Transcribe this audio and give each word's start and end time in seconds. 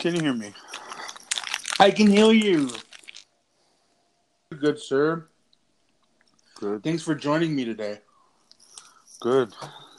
Can 0.00 0.14
you 0.14 0.22
hear 0.22 0.32
me? 0.32 0.52
I 1.78 1.90
can 1.90 2.06
hear 2.06 2.32
you. 2.32 2.70
Good, 4.58 4.80
sir. 4.80 5.26
Good. 6.54 6.82
Thanks 6.82 7.02
for 7.02 7.14
joining 7.14 7.54
me 7.54 7.66
today. 7.66 7.98
Good. 9.20 9.52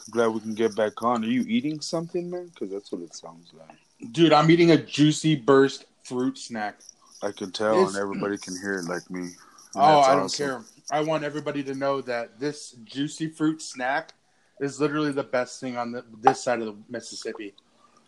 Glad 0.09 0.29
we 0.29 0.39
can 0.39 0.55
get 0.55 0.75
back 0.75 1.03
on. 1.03 1.23
Are 1.23 1.27
you 1.27 1.41
eating 1.47 1.79
something, 1.81 2.31
man? 2.31 2.47
Because 2.47 2.71
that's 2.71 2.91
what 2.91 3.01
it 3.01 3.13
sounds 3.15 3.51
like. 3.53 3.77
Dude, 4.11 4.33
I'm 4.33 4.49
eating 4.49 4.71
a 4.71 4.77
juicy 4.77 5.35
burst 5.35 5.85
fruit 6.03 6.35
snack. 6.39 6.79
I 7.21 7.31
can 7.31 7.51
tell, 7.51 7.73
It's- 7.73 7.89
and 7.89 7.97
everybody 8.01 8.39
can 8.39 8.59
hear 8.59 8.79
it 8.79 8.85
like 8.85 9.07
me. 9.11 9.21
And 9.21 9.35
Oh, 9.75 9.99
I 9.99 10.15
don't 10.15 10.23
awesome. 10.25 10.47
care. 10.47 10.63
I 10.89 11.01
want 11.01 11.23
everybody 11.23 11.63
to 11.65 11.75
know 11.75 12.01
that 12.01 12.39
this 12.39 12.71
juicy 12.85 13.27
fruit 13.29 13.61
snack 13.61 14.15
is 14.59 14.79
literally 14.81 15.11
the 15.11 15.23
best 15.23 15.61
thing 15.61 15.77
on 15.77 15.91
the, 15.91 16.03
this 16.21 16.43
side 16.43 16.59
of 16.59 16.65
the 16.65 16.75
Mississippi. 16.89 17.53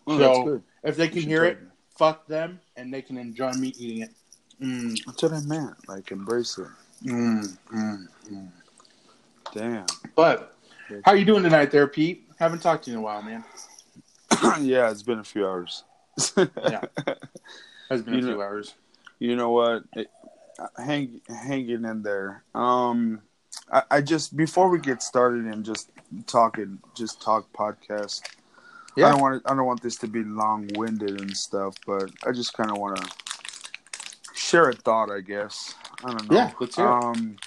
Oh, 0.07 0.17
so 0.17 0.23
that's 0.23 0.39
good. 0.39 0.63
if 0.83 0.97
they 0.97 1.07
can 1.07 1.21
hear 1.21 1.41
try 1.41 1.47
it, 1.49 1.59
fuck 1.97 2.27
them, 2.27 2.59
and 2.75 2.93
they 2.93 3.01
can 3.01 3.17
enjoy 3.17 3.51
me 3.53 3.69
eating 3.77 4.01
it. 4.03 4.09
Mm, 4.61 5.03
That's 5.05 5.23
what 5.23 5.33
I 5.33 5.41
meant. 5.41 5.75
Like, 5.89 6.11
embrace 6.11 6.57
it. 6.57 6.67
mm, 7.05 7.57
mm, 7.73 8.07
mm. 8.31 8.49
Damn. 9.53 9.85
But 10.15 10.55
how 11.05 11.13
you 11.13 11.25
doing 11.25 11.43
tonight, 11.43 11.71
there, 11.71 11.87
Pete? 11.87 12.27
Haven't 12.39 12.59
talked 12.61 12.85
to 12.85 12.91
you 12.91 12.97
in 12.97 12.99
a 13.01 13.03
while, 13.03 13.21
man. 13.21 13.43
yeah, 14.61 14.89
it's 14.89 15.03
been 15.03 15.19
a 15.19 15.23
few 15.23 15.45
hours. 15.47 15.83
Yeah. 16.37 16.81
Has 17.89 18.01
been 18.01 18.13
You 18.15 18.19
a 18.19 18.23
few 18.23 18.31
know- 18.35 18.41
hours. 18.41 18.73
you 19.19 19.35
know 19.35 19.49
what? 19.51 19.83
It, 19.93 20.09
hang, 20.77 21.21
hanging 21.29 21.83
in 21.85 22.03
there. 22.03 22.43
Um, 22.55 23.21
I, 23.71 23.83
I 23.91 24.01
just 24.01 24.35
before 24.35 24.69
we 24.69 24.79
get 24.79 25.01
started 25.03 25.45
and 25.45 25.63
just 25.63 25.91
talking, 26.27 26.79
just 26.95 27.21
talk 27.21 27.51
podcast. 27.53 28.21
I 28.97 29.01
don't 29.11 29.21
want. 29.21 29.41
I 29.45 29.55
don't 29.55 29.65
want 29.65 29.81
this 29.81 29.95
to 29.97 30.07
be 30.07 30.23
long 30.23 30.69
winded 30.75 31.21
and 31.21 31.35
stuff, 31.35 31.75
but 31.85 32.11
I 32.25 32.31
just 32.31 32.53
kind 32.53 32.71
of 32.71 32.77
want 32.77 32.97
to 32.97 33.11
share 34.33 34.69
a 34.69 34.73
thought. 34.73 35.09
I 35.09 35.21
guess. 35.21 35.75
I 36.03 36.11
don't 36.11 36.29
know. 36.29 36.37
Yeah, 36.37 36.51
let's 36.59 36.75
hear. 36.75 36.87
Um, 36.87 37.37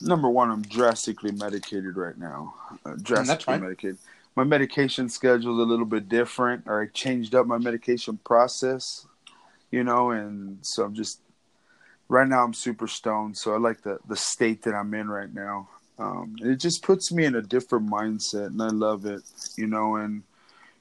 number 0.00 0.28
one, 0.28 0.50
I'm 0.50 0.62
drastically 0.62 1.32
medicated 1.32 1.96
right 1.96 2.18
now. 2.18 2.54
Uh, 2.84 2.94
drastically 3.00 3.54
fine. 3.54 3.62
medicated. 3.62 3.98
My 4.36 4.44
medication 4.44 5.08
schedule 5.08 5.60
is 5.60 5.66
a 5.66 5.68
little 5.68 5.86
bit 5.86 6.08
different, 6.08 6.64
or 6.66 6.82
I 6.82 6.86
changed 6.88 7.34
up 7.34 7.46
my 7.46 7.58
medication 7.58 8.18
process. 8.24 9.06
You 9.70 9.84
know, 9.84 10.10
and 10.10 10.58
so 10.62 10.84
I'm 10.84 10.94
just 10.94 11.20
right 12.08 12.26
now 12.26 12.44
I'm 12.44 12.54
super 12.54 12.86
stoned. 12.86 13.36
So 13.36 13.54
I 13.54 13.58
like 13.58 13.82
the 13.82 13.98
the 14.08 14.16
state 14.16 14.62
that 14.62 14.74
I'm 14.74 14.92
in 14.94 15.08
right 15.08 15.32
now. 15.32 15.68
Um, 15.98 16.36
it 16.40 16.56
just 16.56 16.82
puts 16.82 17.10
me 17.10 17.24
in 17.24 17.34
a 17.34 17.42
different 17.42 17.90
mindset, 17.90 18.46
and 18.46 18.62
I 18.62 18.68
love 18.68 19.04
it. 19.06 19.22
You 19.56 19.66
know, 19.66 19.96
and 19.96 20.22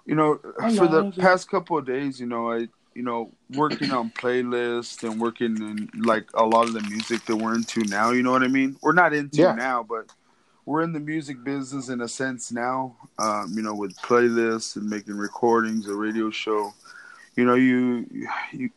you 0.06 0.16
know, 0.16 0.40
for 0.76 0.88
the 0.88 1.08
it. 1.08 1.18
past 1.18 1.50
couple 1.50 1.78
of 1.78 1.86
days, 1.86 2.20
you 2.20 2.28
know, 2.28 2.52
I 2.52 2.68
you 2.94 3.04
know 3.04 3.32
working 3.54 3.92
on 3.92 4.12
playlists 4.12 5.08
and 5.08 5.20
working 5.20 5.58
in 5.58 5.90
like 6.04 6.28
a 6.34 6.46
lot 6.46 6.68
of 6.68 6.74
the 6.74 6.82
music 6.82 7.26
that 7.26 7.36
we're 7.36 7.56
into 7.56 7.84
now. 7.86 8.12
You 8.12 8.24
know 8.24 8.32
what 8.32 8.44
I 8.44 8.48
mean? 8.48 8.78
We're 8.82 8.94
not 8.94 9.14
into 9.14 9.42
Yeah. 9.42 9.54
now, 9.54 9.84
but 9.84 10.12
we're 10.66 10.84
in 10.84 10.94
the 10.94 11.00
music 11.00 11.44
business 11.44 11.90
in 11.90 12.02
a 12.02 12.08
sense 12.08 12.52
now. 12.52 12.96
Um, 13.18 13.54
you 13.56 13.64
know, 13.64 13.74
with 13.74 13.96
playlists 13.98 14.76
and 14.76 14.90
making 14.90 15.16
recordings, 15.18 15.88
a 15.88 15.96
radio 15.96 16.30
show. 16.30 16.74
You 17.36 17.46
know, 17.46 17.56
you 17.56 18.06
you 18.52 18.70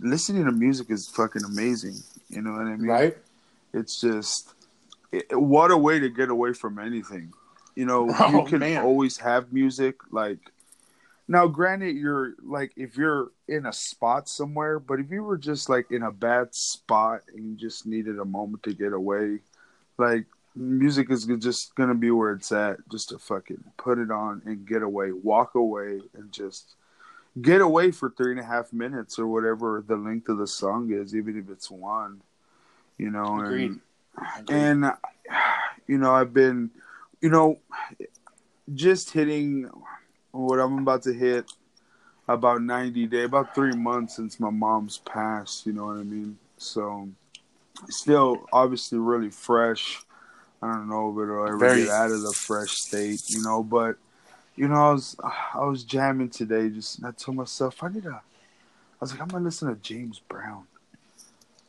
listening 0.00 0.44
to 0.44 0.52
music 0.52 0.90
is 0.90 1.08
fucking 1.08 1.44
amazing. 1.44 1.96
You 2.28 2.42
know 2.42 2.52
what 2.52 2.62
I 2.66 2.76
mean? 2.76 2.86
Right? 2.86 3.16
It's 3.72 4.00
just 4.00 4.54
it, 5.12 5.38
what 5.38 5.70
a 5.70 5.76
way 5.76 5.98
to 6.00 6.08
get 6.08 6.30
away 6.30 6.52
from 6.54 6.78
anything. 6.78 7.32
You 7.76 7.86
know, 7.86 8.08
Oh, 8.18 8.42
you 8.42 8.48
can 8.48 8.60
man. 8.60 8.82
always 8.82 9.18
have 9.18 9.52
music. 9.52 9.96
Like 10.10 10.38
now, 11.28 11.46
granted, 11.46 11.96
you're 11.96 12.34
like 12.42 12.72
if 12.76 12.96
you're 12.96 13.30
in 13.48 13.66
a 13.66 13.72
spot 13.72 14.28
somewhere, 14.28 14.78
but 14.78 14.98
if 15.00 15.10
you 15.10 15.22
were 15.22 15.38
just 15.38 15.68
like 15.68 15.90
in 15.90 16.02
a 16.02 16.12
bad 16.12 16.54
spot 16.54 17.22
and 17.34 17.44
you 17.50 17.56
just 17.56 17.86
needed 17.86 18.18
a 18.18 18.24
moment 18.24 18.62
to 18.64 18.74
get 18.74 18.92
away, 18.92 19.38
like 19.98 20.26
music 20.54 21.10
is 21.10 21.24
just 21.38 21.74
gonna 21.76 21.94
be 21.94 22.10
where 22.10 22.32
it's 22.32 22.52
at. 22.52 22.76
Just 22.90 23.10
to 23.10 23.18
fucking 23.18 23.62
put 23.76 23.98
it 23.98 24.10
on 24.10 24.42
and 24.44 24.66
get 24.66 24.82
away, 24.82 25.12
walk 25.12 25.54
away, 25.54 26.00
and 26.14 26.32
just 26.32 26.74
get 27.40 27.62
away 27.62 27.90
for 27.90 28.10
three 28.10 28.32
and 28.32 28.40
a 28.40 28.44
half 28.44 28.72
minutes 28.74 29.18
or 29.18 29.26
whatever 29.26 29.82
the 29.86 29.96
length 29.96 30.28
of 30.28 30.36
the 30.36 30.46
song 30.46 30.92
is, 30.92 31.14
even 31.16 31.38
if 31.38 31.48
it's 31.48 31.70
one. 31.70 32.20
You 32.98 33.10
know, 33.10 33.40
Agreed. 33.40 33.64
Agreed. 33.64 33.80
And 34.48 34.84
you 35.86 35.98
know 35.98 36.12
i've 36.12 36.32
been 36.32 36.70
you 37.20 37.28
know 37.28 37.58
just 38.74 39.10
hitting 39.10 39.68
what 40.30 40.58
i'm 40.58 40.78
about 40.78 41.02
to 41.02 41.12
hit 41.12 41.50
about 42.28 42.62
90 42.62 43.06
day 43.06 43.24
about 43.24 43.54
three 43.54 43.72
months 43.72 44.16
since 44.16 44.38
my 44.38 44.50
mom's 44.50 44.98
passed 44.98 45.66
you 45.66 45.72
know 45.72 45.86
what 45.86 45.96
i 45.96 46.02
mean? 46.02 46.38
So 46.56 47.08
still 47.88 48.46
obviously 48.52 48.98
really 48.98 49.30
fresh. 49.30 50.00
I 50.62 50.72
don't 50.72 50.88
know 50.88 51.10
if 51.10 51.22
it'll 51.24 51.46
ever 51.48 51.58
Very- 51.58 51.82
get 51.82 51.90
out 51.90 52.12
of 52.12 52.22
the 52.22 52.32
fresh 52.32 52.70
state 52.70 53.28
you 53.28 53.42
know 53.42 53.62
but 53.64 53.96
you 54.54 54.68
know 54.68 54.74
i 54.76 54.92
was 54.92 55.16
i 55.54 55.64
was 55.64 55.82
jamming 55.82 56.28
today 56.30 56.68
just 56.68 57.04
i 57.04 57.10
told 57.10 57.36
myself 57.38 57.82
i 57.82 57.88
need 57.88 58.06
a 58.06 58.10
i 58.10 58.20
was 59.00 59.10
like 59.10 59.20
i'm 59.20 59.28
gonna 59.28 59.44
listen 59.44 59.68
to 59.68 59.74
james 59.82 60.20
brown. 60.28 60.64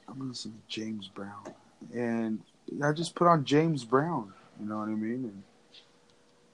I'm 0.08 0.18
gonna 0.20 0.30
listen 0.30 0.52
to 0.52 0.58
james 0.68 1.08
brown 1.08 1.44
and 1.94 2.40
I 2.84 2.92
just 2.92 3.16
put 3.16 3.28
on 3.28 3.46
James 3.46 3.84
Brown. 3.84 4.34
You 4.60 4.68
know 4.68 4.78
what 4.78 4.88
I 4.88 4.92
mean? 4.92 5.44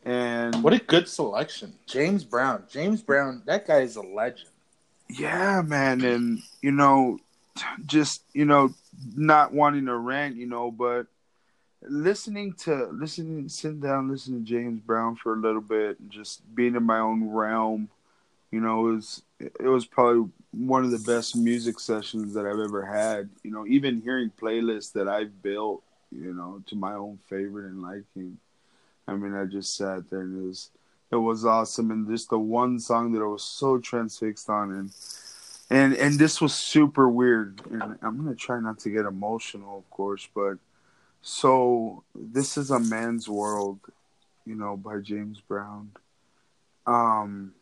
And, 0.06 0.54
and 0.54 0.64
What 0.64 0.74
a 0.74 0.80
good 0.80 1.08
selection. 1.08 1.74
James 1.86 2.24
Brown. 2.24 2.64
James 2.70 3.02
Brown, 3.02 3.44
that 3.46 3.68
guy 3.68 3.80
is 3.82 3.96
a 3.96 4.02
legend. 4.02 4.50
yeah, 5.10 5.62
man, 5.62 6.02
and 6.04 6.40
you 6.62 6.72
know, 6.72 7.20
just 7.86 8.24
you 8.34 8.46
know, 8.46 8.74
not 9.16 9.54
wanting 9.54 9.86
to 9.88 9.96
rant, 9.96 10.36
you 10.36 10.46
know, 10.46 10.72
but 10.72 11.08
listening 11.82 12.54
to 12.54 12.88
listening, 12.92 13.50
sitting 13.50 13.80
down, 13.80 14.10
listening 14.10 14.44
to 14.44 14.50
James 14.50 14.82
Brown 14.82 15.16
for 15.16 15.34
a 15.34 15.40
little 15.40 15.62
bit, 15.62 16.00
and 16.00 16.10
just 16.12 16.44
being 16.56 16.76
in 16.76 16.84
my 16.84 17.00
own 17.00 17.30
realm, 17.30 17.90
you 18.52 18.60
know, 18.62 18.88
it 18.88 18.94
was 18.94 19.22
it 19.40 19.68
was 19.68 19.86
probably 19.86 20.30
one 20.52 20.84
of 20.84 20.92
the 20.92 21.00
best 21.00 21.36
music 21.36 21.80
sessions 21.80 22.34
that 22.34 22.46
I've 22.46 22.60
ever 22.60 22.86
had. 22.86 23.30
You 23.44 23.52
know, 23.52 23.66
even 23.68 24.02
hearing 24.02 24.32
playlists 24.42 24.94
that 24.94 25.08
I've 25.08 25.42
built, 25.42 25.84
you 26.12 26.34
know, 26.34 26.62
to 26.68 26.76
my 26.76 26.94
own 26.94 27.20
favorite 27.30 27.66
and 27.66 27.82
liking. 27.82 28.38
I 29.08 29.14
mean, 29.14 29.34
I 29.34 29.46
just 29.46 29.76
sat 29.76 30.10
there 30.10 30.22
and 30.22 30.44
it 30.44 30.48
was 30.48 30.70
it 31.12 31.16
was 31.16 31.46
awesome, 31.46 31.90
and 31.90 32.08
just 32.08 32.30
the 32.30 32.38
one 32.38 32.80
song 32.80 33.14
that 33.14 33.22
I 33.22 33.26
was 33.26 33.44
so 33.44 33.80
transfixed 33.80 34.50
on, 34.50 34.72
and 34.72 34.92
and 35.70 35.94
and 35.96 36.20
this 36.20 36.40
was 36.40 36.54
super 36.54 37.10
weird. 37.10 37.62
And 37.72 37.98
I'm 38.02 38.18
gonna 38.18 38.36
try 38.36 38.60
not 38.60 38.80
to 38.80 38.90
get 38.90 39.06
emotional, 39.06 39.80
of 39.80 39.90
course, 39.90 40.28
but 40.34 40.58
so 41.22 42.04
this 42.16 42.58
is 42.58 42.72
a 42.72 42.80
man's 42.80 43.28
world, 43.28 43.80
you 44.46 44.56
know, 44.56 44.78
by 44.78 45.00
James 45.00 45.42
Brown. 45.42 45.92
Um, 46.86 47.54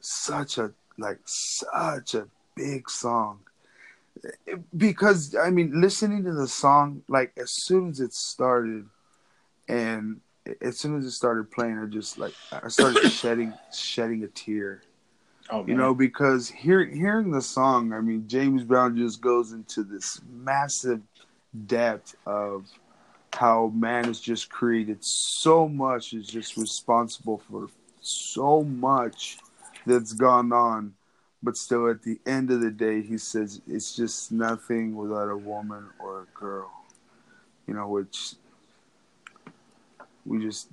such 0.00 0.58
a 0.58 0.72
like 1.00 1.18
such 1.24 2.14
a 2.14 2.28
big 2.54 2.88
song. 2.88 3.40
Because 4.76 5.34
I 5.34 5.50
mean, 5.50 5.80
listening 5.80 6.24
to 6.24 6.32
the 6.32 6.48
song, 6.48 7.02
like 7.08 7.32
as 7.36 7.50
soon 7.50 7.90
as 7.90 8.00
it 8.00 8.12
started, 8.12 8.86
and 9.68 10.20
as 10.60 10.78
soon 10.78 10.98
as 10.98 11.04
it 11.06 11.12
started 11.12 11.50
playing, 11.50 11.78
I 11.78 11.86
just 11.86 12.18
like 12.18 12.34
I 12.52 12.68
started 12.68 13.08
shedding 13.10 13.54
shedding 13.72 14.22
a 14.24 14.28
tear, 14.28 14.82
Oh, 15.52 15.66
you 15.66 15.74
know, 15.74 15.94
because 15.94 16.48
hear, 16.48 16.84
hearing 16.84 17.32
the 17.32 17.42
song, 17.42 17.92
I 17.92 18.00
mean, 18.00 18.28
James 18.28 18.62
Brown 18.62 18.96
just 18.96 19.20
goes 19.20 19.52
into 19.52 19.82
this 19.82 20.20
massive 20.30 21.00
depth 21.66 22.14
of 22.24 22.66
how 23.32 23.72
man 23.74 24.04
has 24.04 24.20
just 24.20 24.48
created 24.48 25.04
so 25.04 25.68
much, 25.68 26.12
is 26.12 26.28
just 26.28 26.56
responsible 26.56 27.38
for 27.50 27.68
so 28.00 28.62
much 28.62 29.38
that's 29.90 30.14
gone 30.14 30.52
on. 30.52 30.94
But 31.42 31.56
still 31.56 31.90
at 31.90 32.02
the 32.02 32.20
end 32.26 32.50
of 32.50 32.60
the 32.60 32.70
day 32.70 33.02
he 33.02 33.18
says 33.18 33.62
it's 33.68 33.96
just 33.96 34.32
nothing 34.32 34.96
without 34.96 35.28
a 35.30 35.36
woman 35.36 35.90
or 35.98 36.22
a 36.22 36.38
girl. 36.38 36.70
You 37.66 37.74
know 37.74 37.88
which 37.88 38.34
we 40.26 40.40
just 40.40 40.68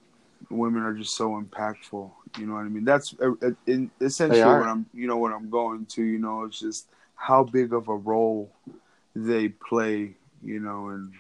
women 0.50 0.84
are 0.84 0.94
just 0.94 1.16
so 1.16 1.32
impactful. 1.42 2.12
You 2.38 2.48
know 2.48 2.54
what 2.56 2.66
i 2.66 2.70
mean? 2.70 2.86
That's 2.86 3.16
uh, 3.22 3.32
uh, 3.44 3.52
in, 3.68 3.92
essentially 4.02 4.54
what 4.54 4.68
i'm 4.68 4.88
you 4.94 5.08
know 5.08 5.18
what 5.18 5.34
i'm 5.34 5.50
going 5.50 5.86
to 5.88 6.04
you 6.04 6.20
know 6.20 6.44
it's 6.46 6.60
just 6.60 6.90
how 7.16 7.44
big 7.44 7.74
of 7.74 7.88
a 7.90 7.96
role 7.96 8.52
they 9.16 9.50
play 9.50 10.16
you 10.44 10.60
know 10.60 10.90
and 10.90 11.14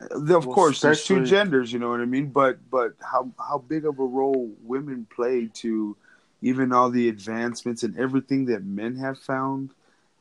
uh, 0.00 0.36
of 0.36 0.48
Well, 0.48 0.50
course 0.50 0.82
there's 0.82 1.02
two 1.04 1.20
genders 1.20 1.72
you 1.72 1.78
know 1.78 1.90
what 1.90 2.00
i 2.00 2.04
mean? 2.04 2.28
But 2.30 2.70
but 2.70 2.94
how 3.00 3.30
how 3.38 3.58
big 3.58 3.84
of 3.86 3.98
a 3.98 4.04
role 4.04 4.50
women 4.62 5.06
play 5.14 5.48
to 5.62 5.96
even 6.44 6.72
all 6.72 6.90
the 6.90 7.08
advancements 7.08 7.82
and 7.82 7.98
everything 7.98 8.44
that 8.44 8.62
men 8.62 8.96
have 8.96 9.18
found 9.18 9.70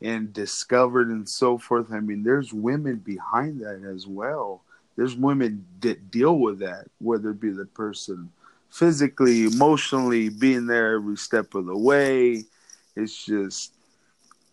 and 0.01 0.31
discovered 0.31 1.09
and 1.09 1.27
so 1.27 1.57
forth. 1.57 1.91
I 1.91 1.99
mean, 1.99 2.23
there's 2.23 2.53
women 2.53 2.95
behind 2.95 3.59
that 3.59 3.83
as 3.83 4.07
well. 4.07 4.61
There's 4.95 5.17
women 5.17 5.65
that 5.81 6.11
deal 6.11 6.39
with 6.39 6.59
that, 6.59 6.85
whether 6.99 7.31
it 7.31 7.41
be 7.41 7.49
the 7.49 7.65
person 7.65 8.31
physically, 8.69 9.43
emotionally, 9.43 10.29
being 10.29 10.65
there 10.65 10.95
every 10.95 11.17
step 11.17 11.55
of 11.55 11.65
the 11.65 11.77
way, 11.77 12.45
it's 12.95 13.25
just 13.25 13.73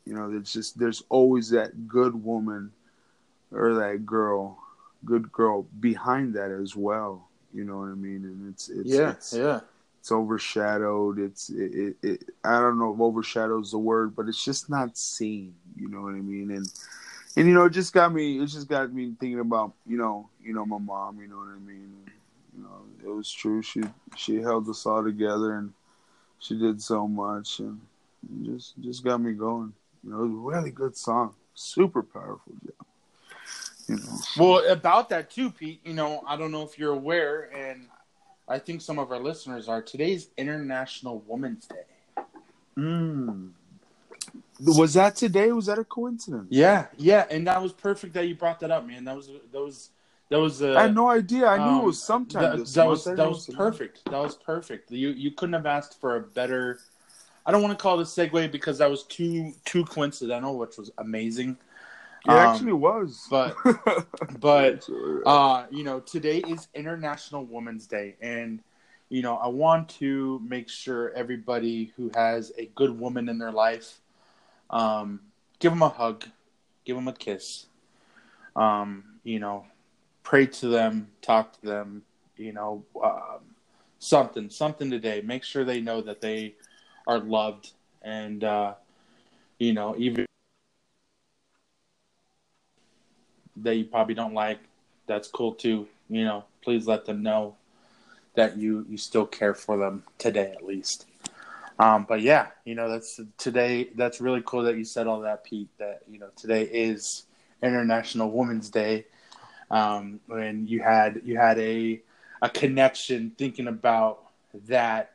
you 0.05 0.14
know, 0.14 0.28
it's 0.37 0.52
just 0.52 0.76
there's 0.76 1.05
always 1.08 1.50
that 1.50 1.87
good 1.87 2.25
woman 2.25 2.72
or 3.52 3.75
that 3.75 4.05
girl, 4.05 4.58
good 5.05 5.31
girl 5.31 5.69
behind 5.78 6.34
that 6.34 6.50
as 6.50 6.75
well. 6.75 7.28
You 7.55 7.62
know 7.62 7.78
what 7.78 7.90
I 7.90 7.94
mean? 7.94 8.25
And 8.25 8.52
it's 8.52 8.69
it's 8.69 8.90
yeah, 8.90 9.11
it's, 9.11 9.32
yeah. 9.32 9.61
It's 10.00 10.11
overshadowed. 10.11 11.19
It's 11.19 11.50
it, 11.50 11.75
it, 11.75 11.97
it 12.02 12.25
I 12.43 12.58
don't 12.58 12.79
know 12.79 12.94
if 12.94 13.00
overshadows 13.00 13.70
the 13.70 13.79
word, 13.79 14.17
but 14.17 14.29
it's 14.29 14.43
just 14.43 14.70
not 14.70 14.97
seen. 14.97 15.55
You 15.76 15.88
know 15.88 16.00
what 16.00 16.14
I 16.14 16.20
mean? 16.20 16.50
And 16.50 16.67
and 17.37 17.47
you 17.47 17.52
know, 17.52 17.67
it 17.67 17.70
just 17.70 17.93
got 17.93 18.12
me. 18.12 18.41
It 18.41 18.47
just 18.47 18.67
got 18.67 18.93
me 18.93 19.14
thinking 19.20 19.41
about 19.41 19.75
you 19.87 19.99
know, 19.99 20.29
you 20.43 20.55
know, 20.55 20.64
my 20.64 20.79
mom. 20.79 21.20
You 21.20 21.29
know 21.29 21.37
what 21.37 21.49
I 21.49 21.58
mean? 21.58 21.93
You 22.56 22.62
know, 22.62 22.82
it 23.05 23.14
was 23.14 23.31
true. 23.31 23.61
She 23.61 23.82
she 24.17 24.37
held 24.37 24.69
us 24.70 24.87
all 24.87 25.05
together, 25.05 25.55
and 25.56 25.75
she 26.38 26.58
did 26.58 26.81
so 26.81 27.06
much, 27.06 27.58
and 27.58 27.79
just 28.43 28.81
just 28.81 29.05
got 29.05 29.20
me 29.20 29.32
going. 29.32 29.75
You 30.03 30.12
know, 30.12 30.25
it 30.25 30.29
was 30.29 30.32
a 30.32 30.58
really 30.58 30.70
good 30.70 30.96
song, 30.96 31.35
super 31.55 32.03
powerful. 32.03 32.55
Yeah. 32.64 32.70
You 33.87 33.96
know, 33.96 34.19
Well, 34.38 34.73
about 34.73 35.11
that 35.11 35.31
too, 35.31 35.50
Pete. 35.50 35.81
You 35.85 35.93
know, 35.93 36.23
I 36.26 36.37
don't 36.37 36.53
know 36.53 36.62
if 36.62 36.79
you're 36.79 36.93
aware, 36.93 37.50
and 37.55 37.87
I 38.50 38.58
think 38.58 38.81
some 38.81 38.99
of 38.99 39.12
our 39.12 39.20
listeners 39.20 39.69
are. 39.69 39.81
Today's 39.81 40.29
International 40.37 41.23
Women's 41.29 41.67
Day. 41.67 42.23
mm. 42.76 43.50
was 44.58 44.94
that 44.94 45.14
today? 45.14 45.52
Was 45.52 45.67
that 45.67 45.79
a 45.79 45.85
coincidence? 45.85 46.49
Yeah, 46.50 46.87
yeah, 46.97 47.26
and 47.31 47.47
that 47.47 47.62
was 47.62 47.73
perfect 47.73 48.12
that 48.14 48.26
you 48.26 48.35
brought 48.35 48.58
that 48.61 48.73
up, 48.73 48.85
man. 48.85 49.05
That 49.05 49.14
was 49.14 49.31
that 49.52 49.61
was 49.61 49.91
that 50.31 50.41
was. 50.41 50.62
Uh, 50.62 50.75
I 50.75 50.82
had 50.82 50.94
no 50.97 51.08
idea. 51.08 51.47
I 51.47 51.58
knew 51.58 51.76
um, 51.76 51.81
it 51.81 51.85
was 51.85 52.02
sometime. 52.02 52.43
That, 52.58 52.67
that 52.67 52.87
was 52.87 53.05
that 53.05 53.29
was 53.29 53.47
perfect. 53.47 54.05
That 54.06 54.19
was 54.19 54.35
perfect. 54.35 54.91
You 54.91 55.11
you 55.11 55.31
couldn't 55.31 55.53
have 55.53 55.67
asked 55.67 56.00
for 56.00 56.17
a 56.17 56.20
better. 56.20 56.81
I 57.46 57.53
don't 57.53 57.62
want 57.62 57.79
to 57.79 57.81
call 57.81 58.00
it 58.00 58.03
a 58.03 58.06
segue 58.06 58.50
because 58.50 58.79
that 58.79 58.91
was 58.91 59.05
too 59.05 59.53
too 59.64 59.85
coincidental, 59.85 60.58
which 60.58 60.76
was 60.76 60.91
amazing. 60.99 61.56
It 62.25 62.31
Um, 62.31 62.37
actually 62.37 62.72
was. 62.72 63.26
but 63.31 63.56
but 64.40 64.88
uh, 65.26 65.67
you 65.70 65.84
know, 65.84 66.00
today 66.00 66.38
is 66.38 66.69
International 66.75 67.44
Women's 67.44 67.87
Day, 67.87 68.17
and 68.20 68.61
you 69.08 69.22
know, 69.22 69.37
I 69.37 69.49
want 69.49 69.88
to 70.00 70.40
make 70.46 70.69
sure 70.69 71.12
everybody 71.14 71.93
who 71.96 72.11
has 72.14 72.52
a 72.58 72.67
good 72.75 72.99
woman 72.99 73.28
in 73.28 73.38
their 73.38 73.52
life, 73.52 74.00
um, 74.70 75.20
give 75.58 75.72
them 75.72 75.82
a 75.82 75.88
hug, 75.88 76.25
give 76.84 76.96
them 76.96 77.08
a 77.08 77.12
kiss, 77.12 77.67
um, 78.55 79.05
you 79.25 79.40
know, 79.40 79.67
pray 80.22 80.46
to 80.46 80.69
them, 80.69 81.08
talk 81.22 81.52
to 81.61 81.67
them, 81.67 82.02
you 82.37 82.52
know, 82.52 82.84
um, 83.02 83.40
something, 83.99 84.49
something 84.50 84.90
today. 84.90 85.22
Make 85.22 85.43
sure 85.43 85.64
they 85.64 85.81
know 85.81 86.00
that 86.02 86.20
they 86.20 86.55
are 87.06 87.19
loved, 87.19 87.72
and 88.02 88.44
uh, 88.44 88.75
you 89.58 89.72
know, 89.72 89.94
even 89.99 90.26
that 93.62 93.76
you 93.76 93.84
probably 93.84 94.14
don't 94.14 94.34
like, 94.34 94.58
that's 95.06 95.28
cool 95.28 95.54
too. 95.54 95.88
You 96.08 96.24
know, 96.24 96.44
please 96.62 96.86
let 96.86 97.04
them 97.04 97.22
know 97.22 97.56
that 98.34 98.56
you 98.56 98.86
you 98.88 98.96
still 98.96 99.26
care 99.26 99.54
for 99.54 99.76
them 99.76 100.04
today 100.18 100.52
at 100.52 100.64
least. 100.64 101.06
Um, 101.78 102.04
but 102.08 102.20
yeah, 102.20 102.48
you 102.64 102.74
know 102.74 102.90
that's 102.90 103.20
today. 103.38 103.88
That's 103.96 104.20
really 104.20 104.42
cool 104.44 104.62
that 104.64 104.76
you 104.76 104.84
said 104.84 105.06
all 105.06 105.20
that, 105.20 105.44
Pete. 105.44 105.68
That 105.78 106.02
you 106.10 106.18
know 106.18 106.28
today 106.36 106.64
is 106.64 107.24
International 107.62 108.30
Women's 108.30 108.68
Day, 108.68 109.06
um, 109.70 110.20
and 110.28 110.68
you 110.68 110.82
had 110.82 111.22
you 111.24 111.38
had 111.38 111.58
a 111.58 112.00
a 112.42 112.50
connection 112.50 113.32
thinking 113.36 113.66
about 113.66 114.24
that, 114.68 115.12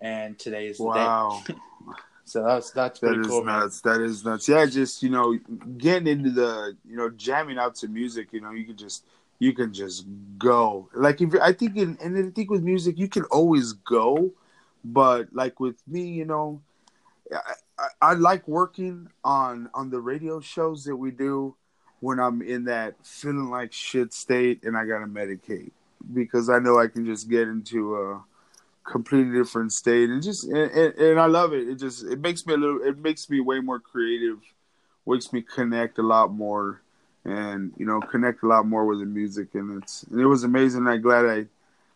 and 0.00 0.38
today 0.38 0.66
is 0.66 0.78
the 0.78 0.84
wow. 0.84 1.42
day. 1.46 1.54
So 2.28 2.44
that's 2.44 2.70
that's 2.72 3.00
That 3.00 3.06
pretty 3.06 3.20
is 3.20 3.26
cool, 3.26 3.42
man. 3.42 3.60
nuts. 3.60 3.80
That 3.80 4.00
is 4.00 4.24
nuts. 4.24 4.48
Yeah, 4.48 4.66
just 4.66 5.02
you 5.02 5.10
know, 5.10 5.38
getting 5.78 6.06
into 6.06 6.30
the 6.30 6.76
you 6.86 6.96
know, 6.96 7.08
jamming 7.10 7.58
out 7.58 7.74
to 7.76 7.88
music. 7.88 8.32
You 8.32 8.42
know, 8.42 8.50
you 8.50 8.64
can 8.64 8.76
just 8.76 9.04
you 9.38 9.52
can 9.52 9.72
just 9.72 10.04
go. 10.36 10.88
Like 10.94 11.20
if 11.20 11.34
I 11.40 11.52
think, 11.52 11.76
in, 11.76 11.96
and 12.02 12.18
I 12.18 12.30
think 12.30 12.50
with 12.50 12.62
music, 12.62 12.98
you 12.98 13.08
can 13.08 13.24
always 13.24 13.72
go, 13.72 14.30
but 14.84 15.28
like 15.32 15.58
with 15.58 15.76
me, 15.86 16.02
you 16.02 16.24
know, 16.24 16.60
I, 17.32 17.54
I, 17.78 17.88
I 18.10 18.14
like 18.14 18.46
working 18.46 19.08
on 19.24 19.70
on 19.72 19.90
the 19.90 20.00
radio 20.00 20.40
shows 20.40 20.84
that 20.84 20.96
we 20.96 21.10
do 21.10 21.54
when 22.00 22.20
I'm 22.20 22.42
in 22.42 22.64
that 22.64 22.94
feeling 23.04 23.50
like 23.50 23.72
shit 23.72 24.12
state 24.12 24.64
and 24.64 24.76
I 24.76 24.84
gotta 24.84 25.06
medicate 25.06 25.70
because 26.12 26.48
I 26.48 26.58
know 26.58 26.78
I 26.78 26.88
can 26.88 27.06
just 27.06 27.28
get 27.28 27.48
into 27.48 27.96
a 27.96 28.22
completely 28.88 29.32
different 29.32 29.72
state 29.72 30.08
and 30.08 30.22
just 30.22 30.44
and, 30.44 30.70
and, 30.70 30.94
and 30.94 31.20
I 31.20 31.26
love 31.26 31.52
it. 31.52 31.68
It 31.68 31.76
just 31.76 32.04
it 32.04 32.20
makes 32.20 32.46
me 32.46 32.54
a 32.54 32.56
little 32.56 32.82
it 32.82 32.98
makes 32.98 33.28
me 33.28 33.40
way 33.40 33.60
more 33.60 33.78
creative, 33.78 34.38
makes 35.06 35.32
me 35.32 35.42
connect 35.42 35.98
a 35.98 36.02
lot 36.02 36.32
more 36.32 36.80
and 37.24 37.72
you 37.76 37.84
know 37.84 38.00
connect 38.00 38.42
a 38.42 38.46
lot 38.46 38.66
more 38.66 38.86
with 38.86 39.00
the 39.00 39.06
music 39.06 39.54
and 39.54 39.82
it's 39.82 40.04
and 40.04 40.20
it 40.20 40.26
was 40.26 40.44
amazing. 40.44 40.86
I'm 40.86 41.02
glad 41.02 41.26
I 41.26 41.46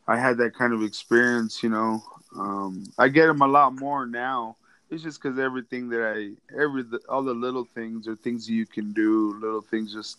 I 0.07 0.19
had 0.19 0.37
that 0.39 0.55
kind 0.55 0.73
of 0.73 0.83
experience. 0.83 1.63
You 1.63 1.71
know, 1.71 2.03
um, 2.39 2.85
I 2.99 3.09
get 3.09 3.27
them 3.27 3.41
a 3.43 3.49
lot 3.49 3.75
more 3.75 4.07
now. 4.07 4.57
It's 4.91 5.03
just 5.03 5.23
because 5.23 5.39
everything 5.39 5.89
that 5.91 6.03
I 6.03 6.33
every 6.61 6.85
all 7.09 7.23
the 7.23 7.33
little 7.33 7.65
things 7.65 8.07
or 8.07 8.15
things 8.17 8.49
you 8.49 8.67
can 8.67 8.93
do, 8.93 9.39
little 9.41 9.63
things 9.63 9.93
just 9.95 10.19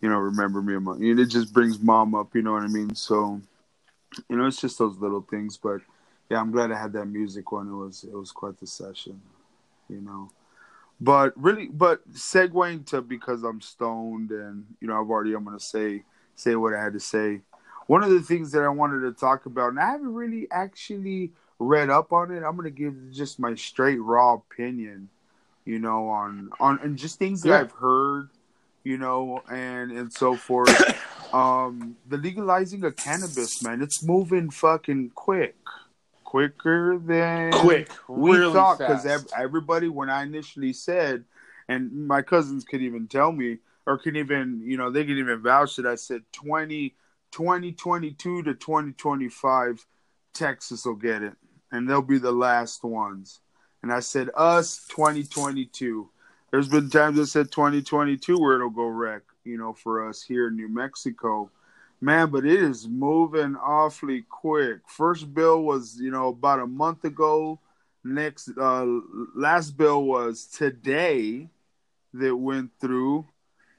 you 0.00 0.08
know 0.08 0.16
remember 0.16 0.62
me. 0.62 0.74
and 0.74 1.20
It 1.20 1.26
just 1.26 1.52
brings 1.52 1.78
mom 1.80 2.14
up. 2.14 2.34
You 2.34 2.42
know 2.42 2.52
what 2.52 2.62
I 2.62 2.68
mean? 2.68 2.94
So 2.94 3.42
you 4.30 4.36
know 4.36 4.46
it's 4.46 4.60
just 4.60 4.78
those 4.78 4.96
little 4.98 5.20
things, 5.20 5.58
but 5.58 5.82
yeah, 6.30 6.40
I'm 6.40 6.50
glad 6.50 6.72
I 6.72 6.78
had 6.78 6.92
that 6.94 7.06
music 7.06 7.52
one. 7.52 7.68
It 7.68 7.74
was 7.74 8.04
it 8.04 8.12
was 8.12 8.32
quite 8.32 8.58
the 8.58 8.66
session, 8.66 9.20
you 9.88 10.00
know. 10.00 10.30
But 11.00 11.32
really, 11.36 11.66
but 11.66 12.08
segueing 12.12 12.86
to 12.86 13.02
because 13.02 13.42
I'm 13.42 13.60
stoned 13.60 14.30
and 14.30 14.64
you 14.80 14.88
know 14.88 15.00
I've 15.00 15.10
already 15.10 15.34
I'm 15.34 15.44
gonna 15.44 15.60
say 15.60 16.02
say 16.34 16.56
what 16.56 16.74
I 16.74 16.82
had 16.82 16.92
to 16.94 17.00
say. 17.00 17.40
One 17.86 18.02
of 18.02 18.10
the 18.10 18.22
things 18.22 18.52
that 18.52 18.62
I 18.62 18.68
wanted 18.68 19.00
to 19.00 19.12
talk 19.12 19.44
about, 19.44 19.70
and 19.70 19.80
I 19.80 19.90
haven't 19.90 20.14
really 20.14 20.48
actually 20.50 21.32
read 21.58 21.90
up 21.90 22.12
on 22.12 22.30
it. 22.30 22.42
I'm 22.42 22.56
gonna 22.56 22.70
give 22.70 22.94
just 23.12 23.38
my 23.38 23.54
straight 23.54 24.00
raw 24.00 24.34
opinion, 24.34 25.10
you 25.64 25.78
know, 25.78 26.08
on 26.08 26.50
on 26.60 26.78
and 26.82 26.96
just 26.96 27.18
things 27.18 27.42
that 27.42 27.50
Yeah. 27.50 27.60
I've 27.60 27.72
heard, 27.72 28.30
you 28.84 28.96
know, 28.96 29.42
and 29.50 29.92
and 29.92 30.12
so 30.12 30.36
forth. 30.36 30.70
um, 31.34 31.96
the 32.08 32.16
legalizing 32.16 32.84
of 32.84 32.96
cannabis, 32.96 33.62
man, 33.62 33.82
it's 33.82 34.02
moving 34.02 34.48
fucking 34.50 35.10
quick, 35.14 35.56
quicker 36.34 36.98
than 36.98 37.52
Quick, 37.52 37.88
we 38.08 38.36
really 38.36 38.52
thought 38.52 38.78
because 38.78 39.06
everybody 39.36 39.88
when 39.88 40.10
i 40.10 40.24
initially 40.24 40.72
said 40.72 41.22
and 41.68 42.08
my 42.08 42.22
cousins 42.22 42.64
could 42.64 42.82
even 42.82 43.06
tell 43.06 43.30
me 43.30 43.58
or 43.86 43.98
can 43.98 44.16
even 44.16 44.60
you 44.64 44.76
know 44.76 44.90
they 44.90 45.04
can 45.04 45.16
even 45.16 45.40
vouch 45.40 45.76
that 45.76 45.86
i 45.86 45.94
said 45.94 46.22
20 46.32 46.96
2022 47.30 48.42
to 48.42 48.52
2025 48.52 49.86
texas 50.32 50.84
will 50.84 50.96
get 50.96 51.22
it 51.22 51.34
and 51.70 51.88
they'll 51.88 52.02
be 52.02 52.18
the 52.18 52.32
last 52.32 52.82
ones. 52.82 53.38
And 53.84 53.92
i 53.92 54.00
said 54.00 54.28
us 54.34 54.84
2022 54.88 56.08
there's 56.50 56.68
been 56.68 56.90
times 56.90 57.20
i 57.20 57.24
said 57.24 57.52
2022 57.52 58.40
where 58.40 58.56
it'll 58.56 58.70
go 58.70 58.86
wreck 58.86 59.22
you 59.44 59.56
know 59.56 59.72
for 59.72 60.08
us 60.08 60.20
here 60.20 60.48
in 60.48 60.56
new 60.56 60.68
mexico 60.68 61.48
Man, 62.04 62.28
but 62.28 62.44
it 62.44 62.60
is 62.62 62.86
moving 62.86 63.56
awfully 63.56 64.24
quick. 64.28 64.80
First 64.86 65.32
bill 65.32 65.62
was, 65.62 65.98
you 65.98 66.10
know, 66.10 66.28
about 66.28 66.60
a 66.60 66.66
month 66.66 67.04
ago. 67.04 67.58
Next, 68.04 68.50
uh, 68.60 68.84
last 69.34 69.70
bill 69.78 70.04
was 70.04 70.44
today 70.44 71.48
that 72.12 72.36
went 72.36 72.72
through. 72.78 73.26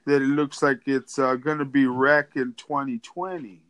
That 0.08 0.24
it 0.24 0.28
looks 0.28 0.64
like 0.64 0.82
it's 0.88 1.20
uh, 1.20 1.36
going 1.36 1.60
to 1.60 1.66
be 1.66 1.86
wreck 1.86 2.32
in 2.36 2.54
2020. 2.54 3.62